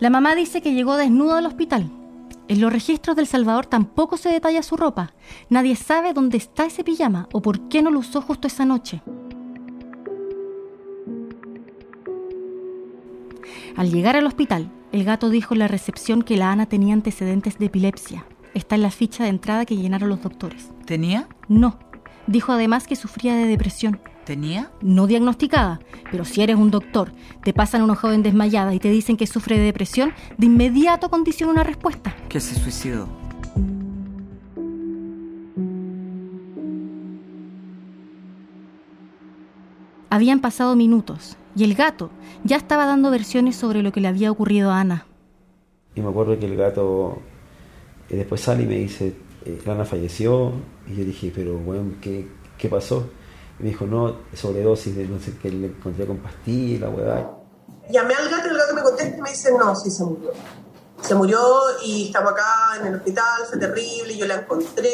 La 0.00 0.10
mamá 0.10 0.34
dice 0.34 0.60
que 0.60 0.72
llegó 0.72 0.96
desnuda 0.96 1.38
al 1.38 1.46
hospital. 1.46 1.90
En 2.46 2.60
los 2.60 2.70
registros 2.70 3.16
del 3.16 3.26
Salvador 3.26 3.64
tampoco 3.64 4.18
se 4.18 4.28
detalla 4.28 4.62
su 4.62 4.76
ropa. 4.76 5.14
Nadie 5.48 5.76
sabe 5.76 6.12
dónde 6.12 6.36
está 6.36 6.66
ese 6.66 6.84
pijama 6.84 7.26
o 7.32 7.40
por 7.40 7.70
qué 7.70 7.80
no 7.80 7.90
lo 7.90 8.00
usó 8.00 8.20
justo 8.20 8.48
esa 8.48 8.66
noche. 8.66 9.00
Al 13.76 13.90
llegar 13.90 14.14
al 14.14 14.26
hospital, 14.26 14.70
el 14.92 15.02
gato 15.02 15.30
dijo 15.30 15.54
en 15.54 15.58
la 15.58 15.66
recepción 15.66 16.22
que 16.22 16.36
la 16.36 16.52
Ana 16.52 16.66
tenía 16.66 16.94
antecedentes 16.94 17.58
de 17.58 17.66
epilepsia. 17.66 18.24
Está 18.54 18.76
en 18.76 18.82
la 18.82 18.92
ficha 18.92 19.24
de 19.24 19.30
entrada 19.30 19.66
que 19.66 19.76
llenaron 19.76 20.08
los 20.08 20.22
doctores. 20.22 20.70
¿Tenía? 20.86 21.26
No. 21.48 21.80
Dijo 22.28 22.52
además 22.52 22.86
que 22.86 22.94
sufría 22.94 23.34
de 23.34 23.46
depresión. 23.46 23.98
¿Tenía? 24.24 24.70
No 24.80 25.08
diagnosticada, 25.08 25.80
pero 26.12 26.24
si 26.24 26.40
eres 26.40 26.54
un 26.54 26.70
doctor, 26.70 27.12
te 27.42 27.52
pasan 27.52 27.80
a 27.80 27.84
una 27.84 27.96
joven 27.96 28.22
desmayada 28.22 28.72
y 28.74 28.78
te 28.78 28.90
dicen 28.90 29.16
que 29.16 29.26
sufre 29.26 29.58
de 29.58 29.64
depresión, 29.64 30.14
de 30.38 30.46
inmediato 30.46 31.10
condiciona 31.10 31.52
una 31.52 31.64
respuesta. 31.64 32.14
Que 32.28 32.38
se 32.38 32.54
suicidó. 32.54 33.08
Habían 40.10 40.38
pasado 40.38 40.76
minutos 40.76 41.36
y 41.56 41.64
el 41.64 41.74
gato 41.74 42.10
ya 42.44 42.56
estaba 42.56 42.86
dando 42.86 43.10
versiones 43.10 43.56
sobre 43.56 43.82
lo 43.82 43.92
que 43.92 44.00
le 44.00 44.08
había 44.08 44.30
ocurrido 44.30 44.70
a 44.70 44.80
Ana. 44.80 45.06
Y 45.94 46.00
me 46.00 46.08
acuerdo 46.08 46.38
que 46.38 46.46
el 46.46 46.56
gato 46.56 47.22
eh, 48.08 48.16
después 48.16 48.40
sale 48.40 48.64
y 48.64 48.66
me 48.66 48.76
dice, 48.76 49.14
eh, 49.44 49.62
Lana 49.64 49.84
falleció. 49.84 50.52
Y 50.86 50.96
yo 50.96 51.04
dije, 51.04 51.32
pero 51.34 51.56
bueno, 51.58 51.94
¿qué, 52.00 52.28
qué 52.58 52.68
pasó? 52.68 53.08
Y 53.58 53.62
me 53.62 53.68
dijo, 53.70 53.86
no, 53.86 54.16
sobredosis 54.34 54.96
de 54.96 55.06
no 55.06 55.18
sé 55.20 55.36
qué, 55.40 55.50
le 55.50 55.68
encontré 55.68 56.06
con 56.06 56.18
pastillas, 56.18 56.80
la 56.80 56.90
hueá. 56.90 57.30
Llamé 57.90 58.14
al 58.14 58.28
gato 58.28 58.48
y 58.48 58.50
el 58.50 58.56
gato 58.56 58.74
me 58.74 58.82
contesta 58.82 59.16
y 59.16 59.20
me 59.20 59.30
dice, 59.30 59.50
no, 59.56 59.76
sí 59.76 59.90
se 59.90 60.04
murió. 60.04 60.30
Se 61.00 61.14
murió 61.14 61.38
y 61.84 62.06
estamos 62.06 62.32
acá 62.32 62.78
en 62.80 62.86
el 62.86 62.94
hospital, 62.94 63.42
fue 63.48 63.58
terrible, 63.58 64.16
yo 64.16 64.26
la 64.26 64.36
encontré, 64.36 64.88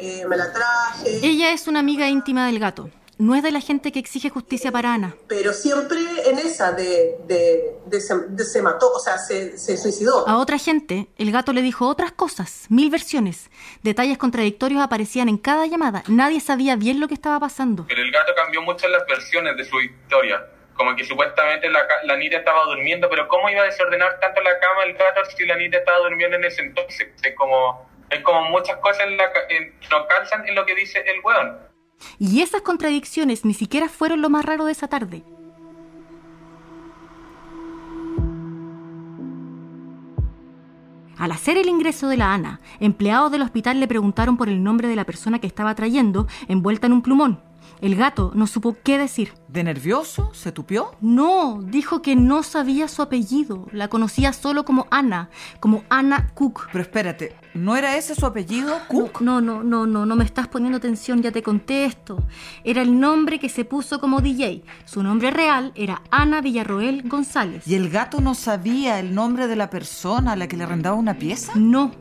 eh, 0.00 0.26
me 0.26 0.36
la 0.36 0.52
traje. 0.52 1.26
Ella 1.26 1.52
es 1.52 1.66
una 1.66 1.80
amiga 1.80 2.08
íntima 2.08 2.46
del 2.46 2.60
gato. 2.60 2.88
No 3.18 3.34
es 3.34 3.42
de 3.42 3.50
la 3.50 3.60
gente 3.60 3.92
que 3.92 3.98
exige 3.98 4.28
justicia 4.28 4.70
para 4.70 4.92
Ana. 4.92 5.14
Pero 5.26 5.54
siempre 5.54 5.98
en 6.26 6.38
esa 6.38 6.72
de, 6.72 7.16
de, 7.26 7.76
de 7.86 8.00
se, 8.00 8.14
de 8.28 8.44
se 8.44 8.60
mató, 8.60 8.92
o 8.92 8.98
sea, 8.98 9.16
se, 9.16 9.56
se 9.56 9.78
suicidó. 9.78 10.28
A 10.28 10.36
otra 10.36 10.58
gente, 10.58 11.08
el 11.16 11.32
gato 11.32 11.54
le 11.54 11.62
dijo 11.62 11.88
otras 11.88 12.12
cosas, 12.12 12.66
mil 12.68 12.90
versiones. 12.90 13.50
Detalles 13.82 14.18
contradictorios 14.18 14.82
aparecían 14.82 15.30
en 15.30 15.38
cada 15.38 15.66
llamada. 15.66 16.02
Nadie 16.08 16.40
sabía 16.40 16.76
bien 16.76 17.00
lo 17.00 17.08
que 17.08 17.14
estaba 17.14 17.40
pasando. 17.40 17.86
Pero 17.88 18.02
el 18.02 18.10
gato 18.10 18.32
cambió 18.36 18.60
mucho 18.60 18.86
las 18.88 19.06
versiones 19.06 19.56
de 19.56 19.64
su 19.64 19.80
historia. 19.80 20.44
Como 20.74 20.94
que 20.94 21.04
supuestamente 21.06 21.70
la, 21.70 21.78
la 22.04 22.12
Anita 22.14 22.36
estaba 22.36 22.64
durmiendo, 22.64 23.08
pero 23.08 23.26
¿cómo 23.28 23.48
iba 23.48 23.62
a 23.62 23.64
desordenar 23.64 24.20
tanto 24.20 24.42
la 24.42 24.58
cama 24.60 24.84
el 24.84 24.92
gato 24.92 25.20
si 25.34 25.46
la 25.46 25.54
Anita 25.54 25.78
estaba 25.78 26.00
durmiendo 26.00 26.36
en 26.36 26.44
ese 26.44 26.60
entonces? 26.60 27.08
Es 27.22 27.34
como, 27.34 27.88
es 28.10 28.20
como 28.22 28.42
muchas 28.50 28.76
cosas 28.80 29.06
en 29.06 29.16
la, 29.16 29.24
en- 29.48 29.74
no 29.90 30.06
calzan 30.06 30.46
en 30.46 30.54
lo 30.54 30.66
que 30.66 30.74
dice 30.74 30.98
el 31.06 31.22
weón. 31.24 31.58
Y 32.18 32.40
esas 32.40 32.62
contradicciones 32.62 33.44
ni 33.44 33.54
siquiera 33.54 33.88
fueron 33.88 34.22
lo 34.22 34.30
más 34.30 34.44
raro 34.44 34.64
de 34.64 34.72
esa 34.72 34.88
tarde. 34.88 35.24
Al 41.18 41.32
hacer 41.32 41.56
el 41.56 41.68
ingreso 41.68 42.08
de 42.08 42.18
la 42.18 42.34
Ana, 42.34 42.60
empleados 42.78 43.32
del 43.32 43.42
hospital 43.42 43.80
le 43.80 43.88
preguntaron 43.88 44.36
por 44.36 44.48
el 44.48 44.62
nombre 44.62 44.86
de 44.86 44.96
la 44.96 45.04
persona 45.04 45.38
que 45.38 45.46
estaba 45.46 45.74
trayendo, 45.74 46.26
envuelta 46.46 46.86
en 46.86 46.92
un 46.92 47.02
plumón. 47.02 47.40
El 47.80 47.94
gato 47.94 48.32
no 48.34 48.46
supo 48.46 48.76
qué 48.82 48.98
decir. 48.98 49.34
¿De 49.48 49.62
nervioso? 49.62 50.30
¿Se 50.34 50.52
tupió? 50.52 50.92
No, 51.00 51.60
dijo 51.62 52.02
que 52.02 52.16
no 52.16 52.42
sabía 52.42 52.88
su 52.88 53.02
apellido. 53.02 53.66
La 53.72 53.88
conocía 53.88 54.32
solo 54.32 54.64
como 54.64 54.86
Ana, 54.90 55.30
como 55.60 55.84
Ana 55.88 56.28
Cook. 56.34 56.68
Pero 56.72 56.82
espérate, 56.82 57.36
¿no 57.54 57.76
era 57.76 57.96
ese 57.96 58.14
su 58.14 58.26
apellido? 58.26 58.78
Cook. 58.88 59.20
No, 59.20 59.40
no, 59.40 59.62
no, 59.62 59.86
no, 59.86 60.06
no 60.06 60.16
me 60.16 60.24
estás 60.24 60.48
poniendo 60.48 60.78
atención, 60.78 61.22
ya 61.22 61.32
te 61.32 61.42
conté 61.42 61.84
esto. 61.84 62.26
Era 62.64 62.82
el 62.82 62.98
nombre 62.98 63.38
que 63.38 63.48
se 63.48 63.64
puso 63.64 64.00
como 64.00 64.20
DJ. 64.20 64.64
Su 64.84 65.02
nombre 65.02 65.30
real 65.30 65.72
era 65.74 66.02
Ana 66.10 66.40
Villarroel 66.40 67.08
González. 67.08 67.66
¿Y 67.66 67.74
el 67.74 67.90
gato 67.90 68.20
no 68.20 68.34
sabía 68.34 68.98
el 69.00 69.14
nombre 69.14 69.46
de 69.46 69.56
la 69.56 69.70
persona 69.70 70.32
a 70.32 70.36
la 70.36 70.48
que 70.48 70.56
le 70.56 70.64
arrendaba 70.64 70.96
una 70.96 71.18
pieza? 71.18 71.52
No. 71.56 71.92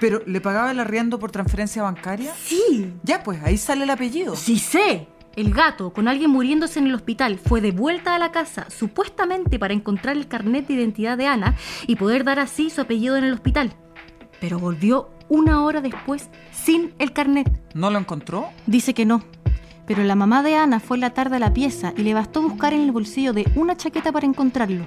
¿Pero 0.00 0.22
le 0.26 0.40
pagaba 0.40 0.70
el 0.70 0.80
arriendo 0.80 1.18
por 1.18 1.30
transferencia 1.30 1.82
bancaria? 1.82 2.32
Sí. 2.42 2.92
Ya, 3.02 3.22
pues 3.22 3.42
ahí 3.42 3.56
sale 3.56 3.84
el 3.84 3.90
apellido. 3.90 4.36
Sí 4.36 4.58
sé. 4.58 5.08
El 5.36 5.52
gato, 5.52 5.92
con 5.92 6.06
alguien 6.06 6.30
muriéndose 6.30 6.78
en 6.78 6.86
el 6.86 6.94
hospital, 6.94 7.38
fue 7.38 7.60
de 7.60 7.72
vuelta 7.72 8.14
a 8.14 8.18
la 8.20 8.30
casa, 8.30 8.66
supuestamente 8.70 9.58
para 9.58 9.74
encontrar 9.74 10.16
el 10.16 10.28
carnet 10.28 10.68
de 10.68 10.74
identidad 10.74 11.18
de 11.18 11.26
Ana 11.26 11.56
y 11.88 11.96
poder 11.96 12.22
dar 12.22 12.38
así 12.38 12.70
su 12.70 12.80
apellido 12.80 13.16
en 13.16 13.24
el 13.24 13.32
hospital. 13.32 13.74
Pero 14.40 14.60
volvió 14.60 15.10
una 15.28 15.62
hora 15.64 15.80
después 15.80 16.28
sin 16.52 16.94
el 16.98 17.12
carnet. 17.12 17.50
¿No 17.74 17.90
lo 17.90 17.98
encontró? 17.98 18.50
Dice 18.66 18.94
que 18.94 19.06
no. 19.06 19.24
Pero 19.86 20.04
la 20.04 20.14
mamá 20.14 20.42
de 20.42 20.56
Ana 20.56 20.80
fue 20.80 20.98
la 20.98 21.10
tarde 21.10 21.36
a 21.36 21.40
la 21.40 21.52
pieza 21.52 21.92
y 21.96 22.02
le 22.02 22.14
bastó 22.14 22.40
buscar 22.40 22.72
en 22.72 22.82
el 22.82 22.92
bolsillo 22.92 23.32
de 23.32 23.46
una 23.54 23.76
chaqueta 23.76 24.12
para 24.12 24.26
encontrarlo. 24.26 24.86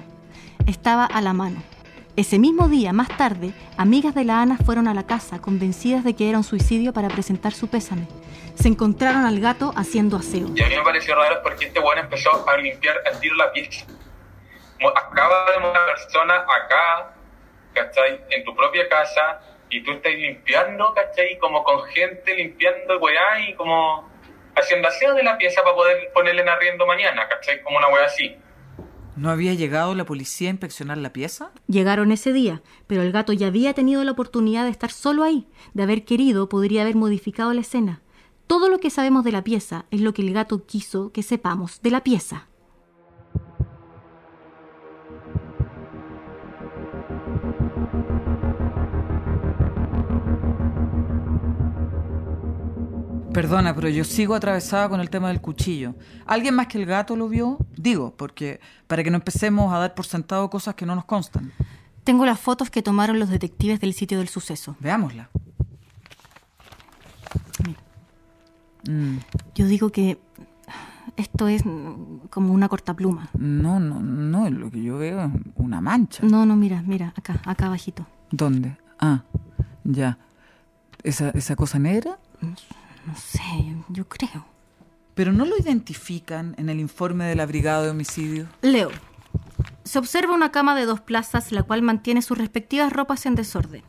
Estaba 0.66 1.04
a 1.04 1.20
la 1.20 1.32
mano. 1.32 1.62
Ese 2.18 2.40
mismo 2.40 2.66
día, 2.66 2.92
más 2.92 3.16
tarde, 3.16 3.52
amigas 3.76 4.12
de 4.12 4.24
la 4.24 4.42
Ana 4.42 4.58
fueron 4.66 4.88
a 4.88 4.92
la 4.92 5.06
casa 5.06 5.40
convencidas 5.40 6.02
de 6.02 6.16
que 6.16 6.28
era 6.28 6.38
un 6.38 6.42
suicidio 6.42 6.92
para 6.92 7.06
presentar 7.06 7.52
su 7.52 7.70
pésame. 7.70 8.08
Se 8.56 8.66
encontraron 8.66 9.24
al 9.24 9.38
gato 9.38 9.72
haciendo 9.76 10.16
aseo. 10.16 10.48
Y 10.52 10.60
a 10.64 10.66
mí 10.66 10.74
me 10.74 10.82
pareció 10.82 11.14
raro 11.14 11.40
porque 11.44 11.66
este 11.66 11.78
weón 11.78 11.98
empezó 11.98 12.44
a 12.48 12.56
limpiar 12.56 12.96
al 13.06 13.20
tiro 13.20 13.36
la 13.36 13.52
pieza. 13.52 13.86
Acaba 14.96 15.52
de 15.52 15.58
una 15.58 15.86
persona 15.86 16.34
acá, 16.34 17.14
¿cachai? 17.72 18.20
En 18.30 18.42
tu 18.42 18.52
propia 18.52 18.88
casa, 18.88 19.40
y 19.70 19.84
tú 19.84 19.92
estás 19.92 20.12
limpiando, 20.12 20.92
¿cachai? 20.94 21.38
Como 21.38 21.62
con 21.62 21.84
gente 21.84 22.34
limpiando, 22.34 22.98
weá, 22.98 23.48
y 23.48 23.54
como 23.54 24.10
haciendo 24.56 24.88
aseo 24.88 25.14
de 25.14 25.22
la 25.22 25.38
pieza 25.38 25.62
para 25.62 25.76
poder 25.76 26.10
ponerle 26.12 26.42
en 26.42 26.48
arriendo 26.48 26.84
mañana, 26.84 27.28
¿cachai? 27.28 27.62
Como 27.62 27.78
una 27.78 27.86
weá 27.86 28.06
así. 28.06 28.36
¿No 29.18 29.30
había 29.30 29.52
llegado 29.52 29.96
la 29.96 30.04
policía 30.04 30.48
a 30.48 30.52
inspeccionar 30.52 30.96
la 30.96 31.12
pieza? 31.12 31.50
Llegaron 31.66 32.12
ese 32.12 32.32
día, 32.32 32.62
pero 32.86 33.02
el 33.02 33.10
gato 33.10 33.32
ya 33.32 33.48
había 33.48 33.74
tenido 33.74 34.04
la 34.04 34.12
oportunidad 34.12 34.62
de 34.62 34.70
estar 34.70 34.92
solo 34.92 35.24
ahí. 35.24 35.48
De 35.74 35.82
haber 35.82 36.04
querido, 36.04 36.48
podría 36.48 36.82
haber 36.82 36.94
modificado 36.94 37.52
la 37.52 37.62
escena. 37.62 38.00
Todo 38.46 38.68
lo 38.68 38.78
que 38.78 38.90
sabemos 38.90 39.24
de 39.24 39.32
la 39.32 39.42
pieza 39.42 39.86
es 39.90 40.02
lo 40.02 40.14
que 40.14 40.22
el 40.22 40.32
gato 40.32 40.64
quiso 40.66 41.10
que 41.10 41.24
sepamos 41.24 41.82
de 41.82 41.90
la 41.90 42.04
pieza. 42.04 42.46
Perdona, 53.38 53.72
pero 53.72 53.88
yo 53.88 54.02
sigo 54.02 54.34
atravesada 54.34 54.88
con 54.88 54.98
el 54.98 55.10
tema 55.10 55.28
del 55.28 55.40
cuchillo. 55.40 55.94
¿Alguien 56.26 56.56
más 56.56 56.66
que 56.66 56.76
el 56.76 56.86
gato 56.86 57.14
lo 57.14 57.28
vio? 57.28 57.56
Digo, 57.76 58.12
porque 58.16 58.58
para 58.88 59.04
que 59.04 59.12
no 59.12 59.16
empecemos 59.16 59.72
a 59.72 59.78
dar 59.78 59.94
por 59.94 60.06
sentado 60.06 60.50
cosas 60.50 60.74
que 60.74 60.84
no 60.84 60.96
nos 60.96 61.04
constan. 61.04 61.52
Tengo 62.02 62.26
las 62.26 62.40
fotos 62.40 62.68
que 62.68 62.82
tomaron 62.82 63.20
los 63.20 63.28
detectives 63.28 63.78
del 63.78 63.94
sitio 63.94 64.18
del 64.18 64.26
suceso. 64.26 64.74
Veámosla. 64.80 65.30
Mm. 68.88 69.18
Yo 69.54 69.66
digo 69.68 69.90
que 69.90 70.18
esto 71.16 71.46
es 71.46 71.62
como 72.30 72.52
una 72.52 72.68
cortapluma. 72.68 73.30
No, 73.38 73.78
no, 73.78 74.00
no, 74.00 74.50
lo 74.50 74.68
que 74.68 74.82
yo 74.82 74.98
veo 74.98 75.26
es 75.26 75.30
una 75.54 75.80
mancha. 75.80 76.24
No, 76.26 76.44
no, 76.44 76.56
mira, 76.56 76.82
mira, 76.84 77.14
acá, 77.16 77.40
acá 77.44 77.66
abajito. 77.66 78.04
¿Dónde? 78.32 78.76
Ah, 78.98 79.22
ya. 79.84 80.18
¿Esa, 81.04 81.30
esa 81.30 81.54
cosa 81.54 81.78
negra? 81.78 82.18
No 83.08 83.16
sé, 83.16 83.74
yo 83.88 84.06
creo. 84.06 84.44
¿Pero 85.14 85.32
no 85.32 85.46
lo 85.46 85.56
identifican 85.56 86.54
en 86.58 86.68
el 86.68 86.78
informe 86.78 87.24
de 87.24 87.36
la 87.36 87.46
Brigada 87.46 87.82
de 87.82 87.88
Homicidio? 87.88 88.48
Leo. 88.60 88.90
Se 89.84 89.98
observa 89.98 90.34
una 90.34 90.52
cama 90.52 90.74
de 90.74 90.84
dos 90.84 91.00
plazas, 91.00 91.50
la 91.50 91.62
cual 91.62 91.80
mantiene 91.80 92.20
sus 92.20 92.36
respectivas 92.36 92.92
ropas 92.92 93.24
en 93.24 93.34
desorden. 93.34 93.82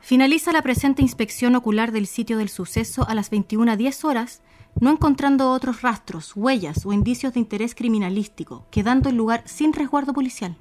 Finaliza 0.00 0.50
la 0.50 0.62
presente 0.62 1.00
inspección 1.00 1.54
ocular 1.54 1.92
del 1.92 2.08
sitio 2.08 2.38
del 2.38 2.48
suceso 2.48 3.08
a 3.08 3.14
las 3.14 3.30
21.10 3.30 4.04
horas, 4.04 4.42
no 4.80 4.90
encontrando 4.90 5.52
otros 5.52 5.82
rastros, 5.82 6.34
huellas 6.34 6.84
o 6.84 6.92
indicios 6.92 7.34
de 7.34 7.40
interés 7.40 7.76
criminalístico, 7.76 8.66
quedando 8.72 9.10
el 9.10 9.16
lugar 9.16 9.44
sin 9.46 9.72
resguardo 9.72 10.12
policial. 10.12 10.56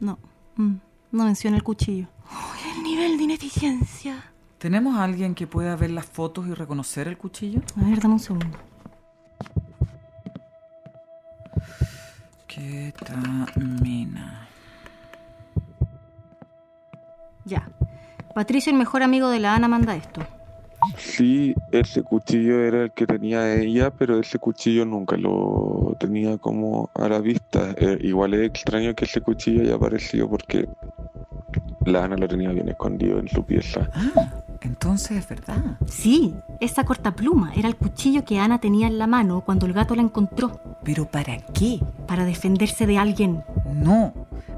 No, 0.00 0.18
mm, 0.56 0.74
no 1.12 1.24
menciona 1.24 1.56
el 1.56 1.62
cuchillo. 1.62 2.08
Uy, 2.28 2.76
el 2.76 2.82
nivel 2.82 3.16
de 3.18 3.22
ineficiencia. 3.22 4.32
¿Tenemos 4.60 4.98
a 4.98 5.04
alguien 5.04 5.34
que 5.34 5.46
pueda 5.46 5.74
ver 5.74 5.90
las 5.90 6.04
fotos 6.04 6.46
y 6.46 6.52
reconocer 6.52 7.08
el 7.08 7.16
cuchillo? 7.16 7.62
A 7.80 7.88
ver, 7.88 7.98
dame 7.98 8.12
un 8.12 8.20
segundo. 8.20 8.58
Ketamina. 12.46 14.46
Ya. 17.46 17.70
Patricio, 18.34 18.70
el 18.70 18.78
mejor 18.78 19.02
amigo 19.02 19.30
de 19.30 19.40
la 19.40 19.54
Ana, 19.54 19.66
manda 19.66 19.96
esto. 19.96 20.20
Sí, 20.98 21.54
ese 21.72 22.02
cuchillo 22.02 22.62
era 22.62 22.82
el 22.82 22.92
que 22.92 23.06
tenía 23.06 23.54
ella, 23.54 23.90
pero 23.90 24.20
ese 24.20 24.38
cuchillo 24.38 24.84
nunca 24.84 25.16
lo 25.16 25.96
tenía 25.98 26.36
como 26.36 26.90
a 26.92 27.08
la 27.08 27.20
vista. 27.20 27.74
Eh, 27.78 27.96
igual 28.02 28.34
es 28.34 28.42
extraño 28.42 28.94
que 28.94 29.06
ese 29.06 29.22
cuchillo 29.22 29.62
haya 29.62 29.76
aparecido 29.76 30.28
porque 30.28 30.68
la 31.86 32.04
Ana 32.04 32.18
lo 32.18 32.28
tenía 32.28 32.52
bien 32.52 32.68
escondido 32.68 33.18
en 33.18 33.28
su 33.28 33.42
pieza. 33.42 33.88
Ah, 33.94 34.40
entonces 34.60 35.18
es 35.18 35.28
verdad. 35.28 35.78
Sí, 35.86 36.34
esa 36.60 36.84
cortapluma 36.84 37.52
era 37.54 37.68
el 37.68 37.76
cuchillo 37.76 38.24
que 38.24 38.38
Ana 38.38 38.60
tenía 38.60 38.86
en 38.86 38.98
la 38.98 39.06
mano 39.06 39.42
cuando 39.42 39.66
el 39.66 39.72
gato 39.72 39.94
la 39.94 40.02
encontró. 40.02 40.60
¿Pero 40.84 41.06
para 41.06 41.38
qué? 41.38 41.80
Para 42.06 42.24
defenderse 42.24 42.86
de 42.86 42.98
alguien. 42.98 43.42
No. 43.72 44.12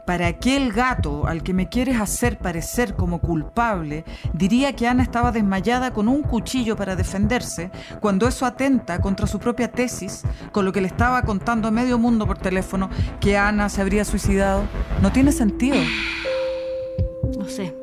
¿Para 0.06 0.32
qué 0.32 0.56
el 0.56 0.72
gato, 0.72 1.26
al 1.26 1.44
que 1.44 1.54
me 1.54 1.68
quieres 1.68 2.00
hacer 2.00 2.38
parecer 2.38 2.94
como 2.94 3.20
culpable, 3.20 4.04
diría 4.32 4.74
que 4.74 4.88
Ana 4.88 5.04
estaba 5.04 5.30
desmayada 5.30 5.92
con 5.92 6.08
un 6.08 6.22
cuchillo 6.22 6.76
para 6.76 6.96
defenderse, 6.96 7.70
cuando 8.00 8.26
eso 8.26 8.44
atenta 8.44 9.00
contra 9.00 9.28
su 9.28 9.38
propia 9.38 9.70
tesis, 9.70 10.22
con 10.50 10.64
lo 10.64 10.72
que 10.72 10.80
le 10.80 10.88
estaba 10.88 11.22
contando 11.22 11.68
a 11.68 11.70
medio 11.70 11.98
mundo 11.98 12.26
por 12.26 12.38
teléfono 12.38 12.90
que 13.20 13.36
Ana 13.36 13.68
se 13.68 13.80
habría 13.80 14.04
suicidado? 14.04 14.64
No 15.00 15.12
tiene 15.12 15.30
sentido. 15.30 15.76
No 17.38 17.48
sé. 17.48 17.81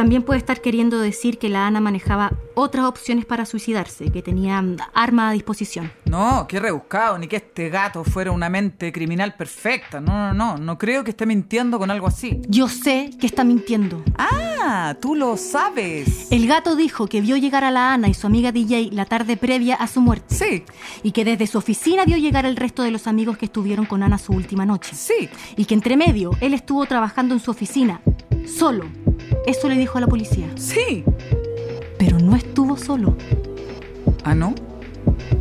También 0.00 0.22
puede 0.22 0.38
estar 0.38 0.62
queriendo 0.62 0.98
decir 0.98 1.36
que 1.36 1.50
la 1.50 1.66
Ana 1.66 1.78
manejaba 1.78 2.32
otras 2.54 2.86
opciones 2.86 3.26
para 3.26 3.44
suicidarse, 3.44 4.10
que 4.10 4.22
tenía 4.22 4.62
mm, 4.62 4.78
arma 4.94 5.28
a 5.28 5.32
disposición. 5.32 5.92
No, 6.06 6.46
qué 6.48 6.58
rebuscado, 6.58 7.18
ni 7.18 7.26
que 7.26 7.36
este 7.36 7.68
gato 7.68 8.02
fuera 8.02 8.32
una 8.32 8.48
mente 8.48 8.92
criminal 8.92 9.34
perfecta. 9.34 10.00
No, 10.00 10.32
no, 10.32 10.32
no, 10.32 10.56
no 10.56 10.78
creo 10.78 11.04
que 11.04 11.10
esté 11.10 11.26
mintiendo 11.26 11.78
con 11.78 11.90
algo 11.90 12.06
así. 12.06 12.40
Yo 12.48 12.66
sé 12.66 13.10
que 13.20 13.26
está 13.26 13.44
mintiendo. 13.44 14.02
Ah, 14.16 14.96
tú 15.02 15.14
lo 15.14 15.36
sabes. 15.36 16.32
El 16.32 16.46
gato 16.46 16.76
dijo 16.76 17.06
que 17.06 17.20
vio 17.20 17.36
llegar 17.36 17.64
a 17.64 17.70
la 17.70 17.92
Ana 17.92 18.08
y 18.08 18.14
su 18.14 18.26
amiga 18.26 18.52
DJ 18.52 18.88
la 18.92 19.04
tarde 19.04 19.36
previa 19.36 19.74
a 19.74 19.86
su 19.86 20.00
muerte. 20.00 20.34
Sí. 20.34 20.64
Y 21.02 21.12
que 21.12 21.26
desde 21.26 21.46
su 21.46 21.58
oficina 21.58 22.06
vio 22.06 22.16
llegar 22.16 22.46
el 22.46 22.56
resto 22.56 22.82
de 22.82 22.90
los 22.90 23.06
amigos 23.06 23.36
que 23.36 23.44
estuvieron 23.44 23.84
con 23.84 24.02
Ana 24.02 24.16
su 24.16 24.32
última 24.32 24.64
noche. 24.64 24.94
Sí. 24.94 25.28
Y 25.58 25.66
que 25.66 25.74
entre 25.74 25.98
medio 25.98 26.30
él 26.40 26.54
estuvo 26.54 26.86
trabajando 26.86 27.34
en 27.34 27.40
su 27.40 27.50
oficina, 27.50 28.00
solo. 28.46 28.86
Eso 29.46 29.68
le 29.68 29.76
dijo 29.76 29.98
a 29.98 30.00
la 30.00 30.06
policía. 30.06 30.48
Sí. 30.56 31.04
Pero 31.98 32.18
no 32.18 32.36
estuvo 32.36 32.76
solo. 32.76 33.16
¿Ah, 34.24 34.34
no? 34.34 34.54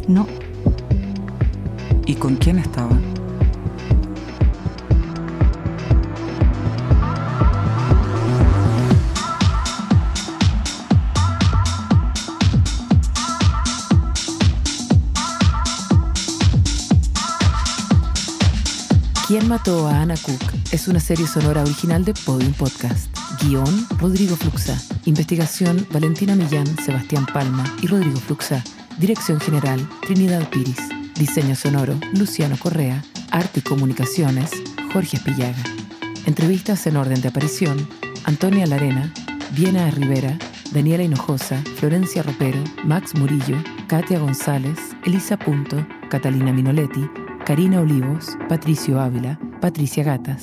No. 0.07 0.27
¿Y 2.05 2.15
con 2.15 2.38
quién 2.38 2.59
estaba? 2.59 2.97
¿Quién 19.27 19.47
mató 19.47 19.88
a 19.88 20.01
Anna 20.01 20.15
Cook? 20.17 20.41
Es 20.71 20.88
una 20.88 20.99
serie 20.99 21.27
sonora 21.27 21.62
original 21.62 22.03
de 22.03 22.15
Podium 22.15 22.53
Podcast. 22.53 23.18
Guión, 23.41 23.88
Rodrigo 23.99 24.36
Fluxa. 24.36 24.78
Investigación, 25.06 25.88
Valentina 25.91 26.36
Millán, 26.36 26.67
Sebastián 26.84 27.25
Palma 27.25 27.63
y 27.82 27.88
Rodrigo 27.88 28.19
Fluxa. 28.19 28.63
Dirección 28.97 29.39
General, 29.39 29.80
Trinidad 30.02 30.49
Piris. 30.49 30.80
Diseño 31.15 31.56
sonoro, 31.56 31.95
Luciano 32.13 32.58
Correa. 32.58 33.04
Arte 33.32 33.60
y 33.60 33.63
Comunicaciones, 33.63 34.52
Jorge 34.91 35.17
Espillaga. 35.17 35.63
Entrevistas 36.25 36.86
en 36.88 36.97
orden 36.97 37.21
de 37.21 37.30
aparición, 37.30 37.88
Antonia 38.25 38.65
Larena, 38.65 39.13
Viena 39.52 39.89
Rivera, 39.91 40.38
Daniela 40.71 41.04
Hinojosa, 41.04 41.62
Florencia 41.78 42.23
Ropero, 42.23 42.63
Max 42.84 43.15
Murillo, 43.15 43.58
Katia 43.88 44.19
González, 44.19 44.78
Elisa 45.06 45.38
Punto, 45.38 45.86
Catalina 46.10 46.52
Minoletti, 46.52 47.10
Karina 47.45 47.82
Olivos, 47.82 48.38
Patricio 48.47 48.99
Ávila, 48.99 49.39
Patricia 49.62 50.04
Gatas, 50.04 50.41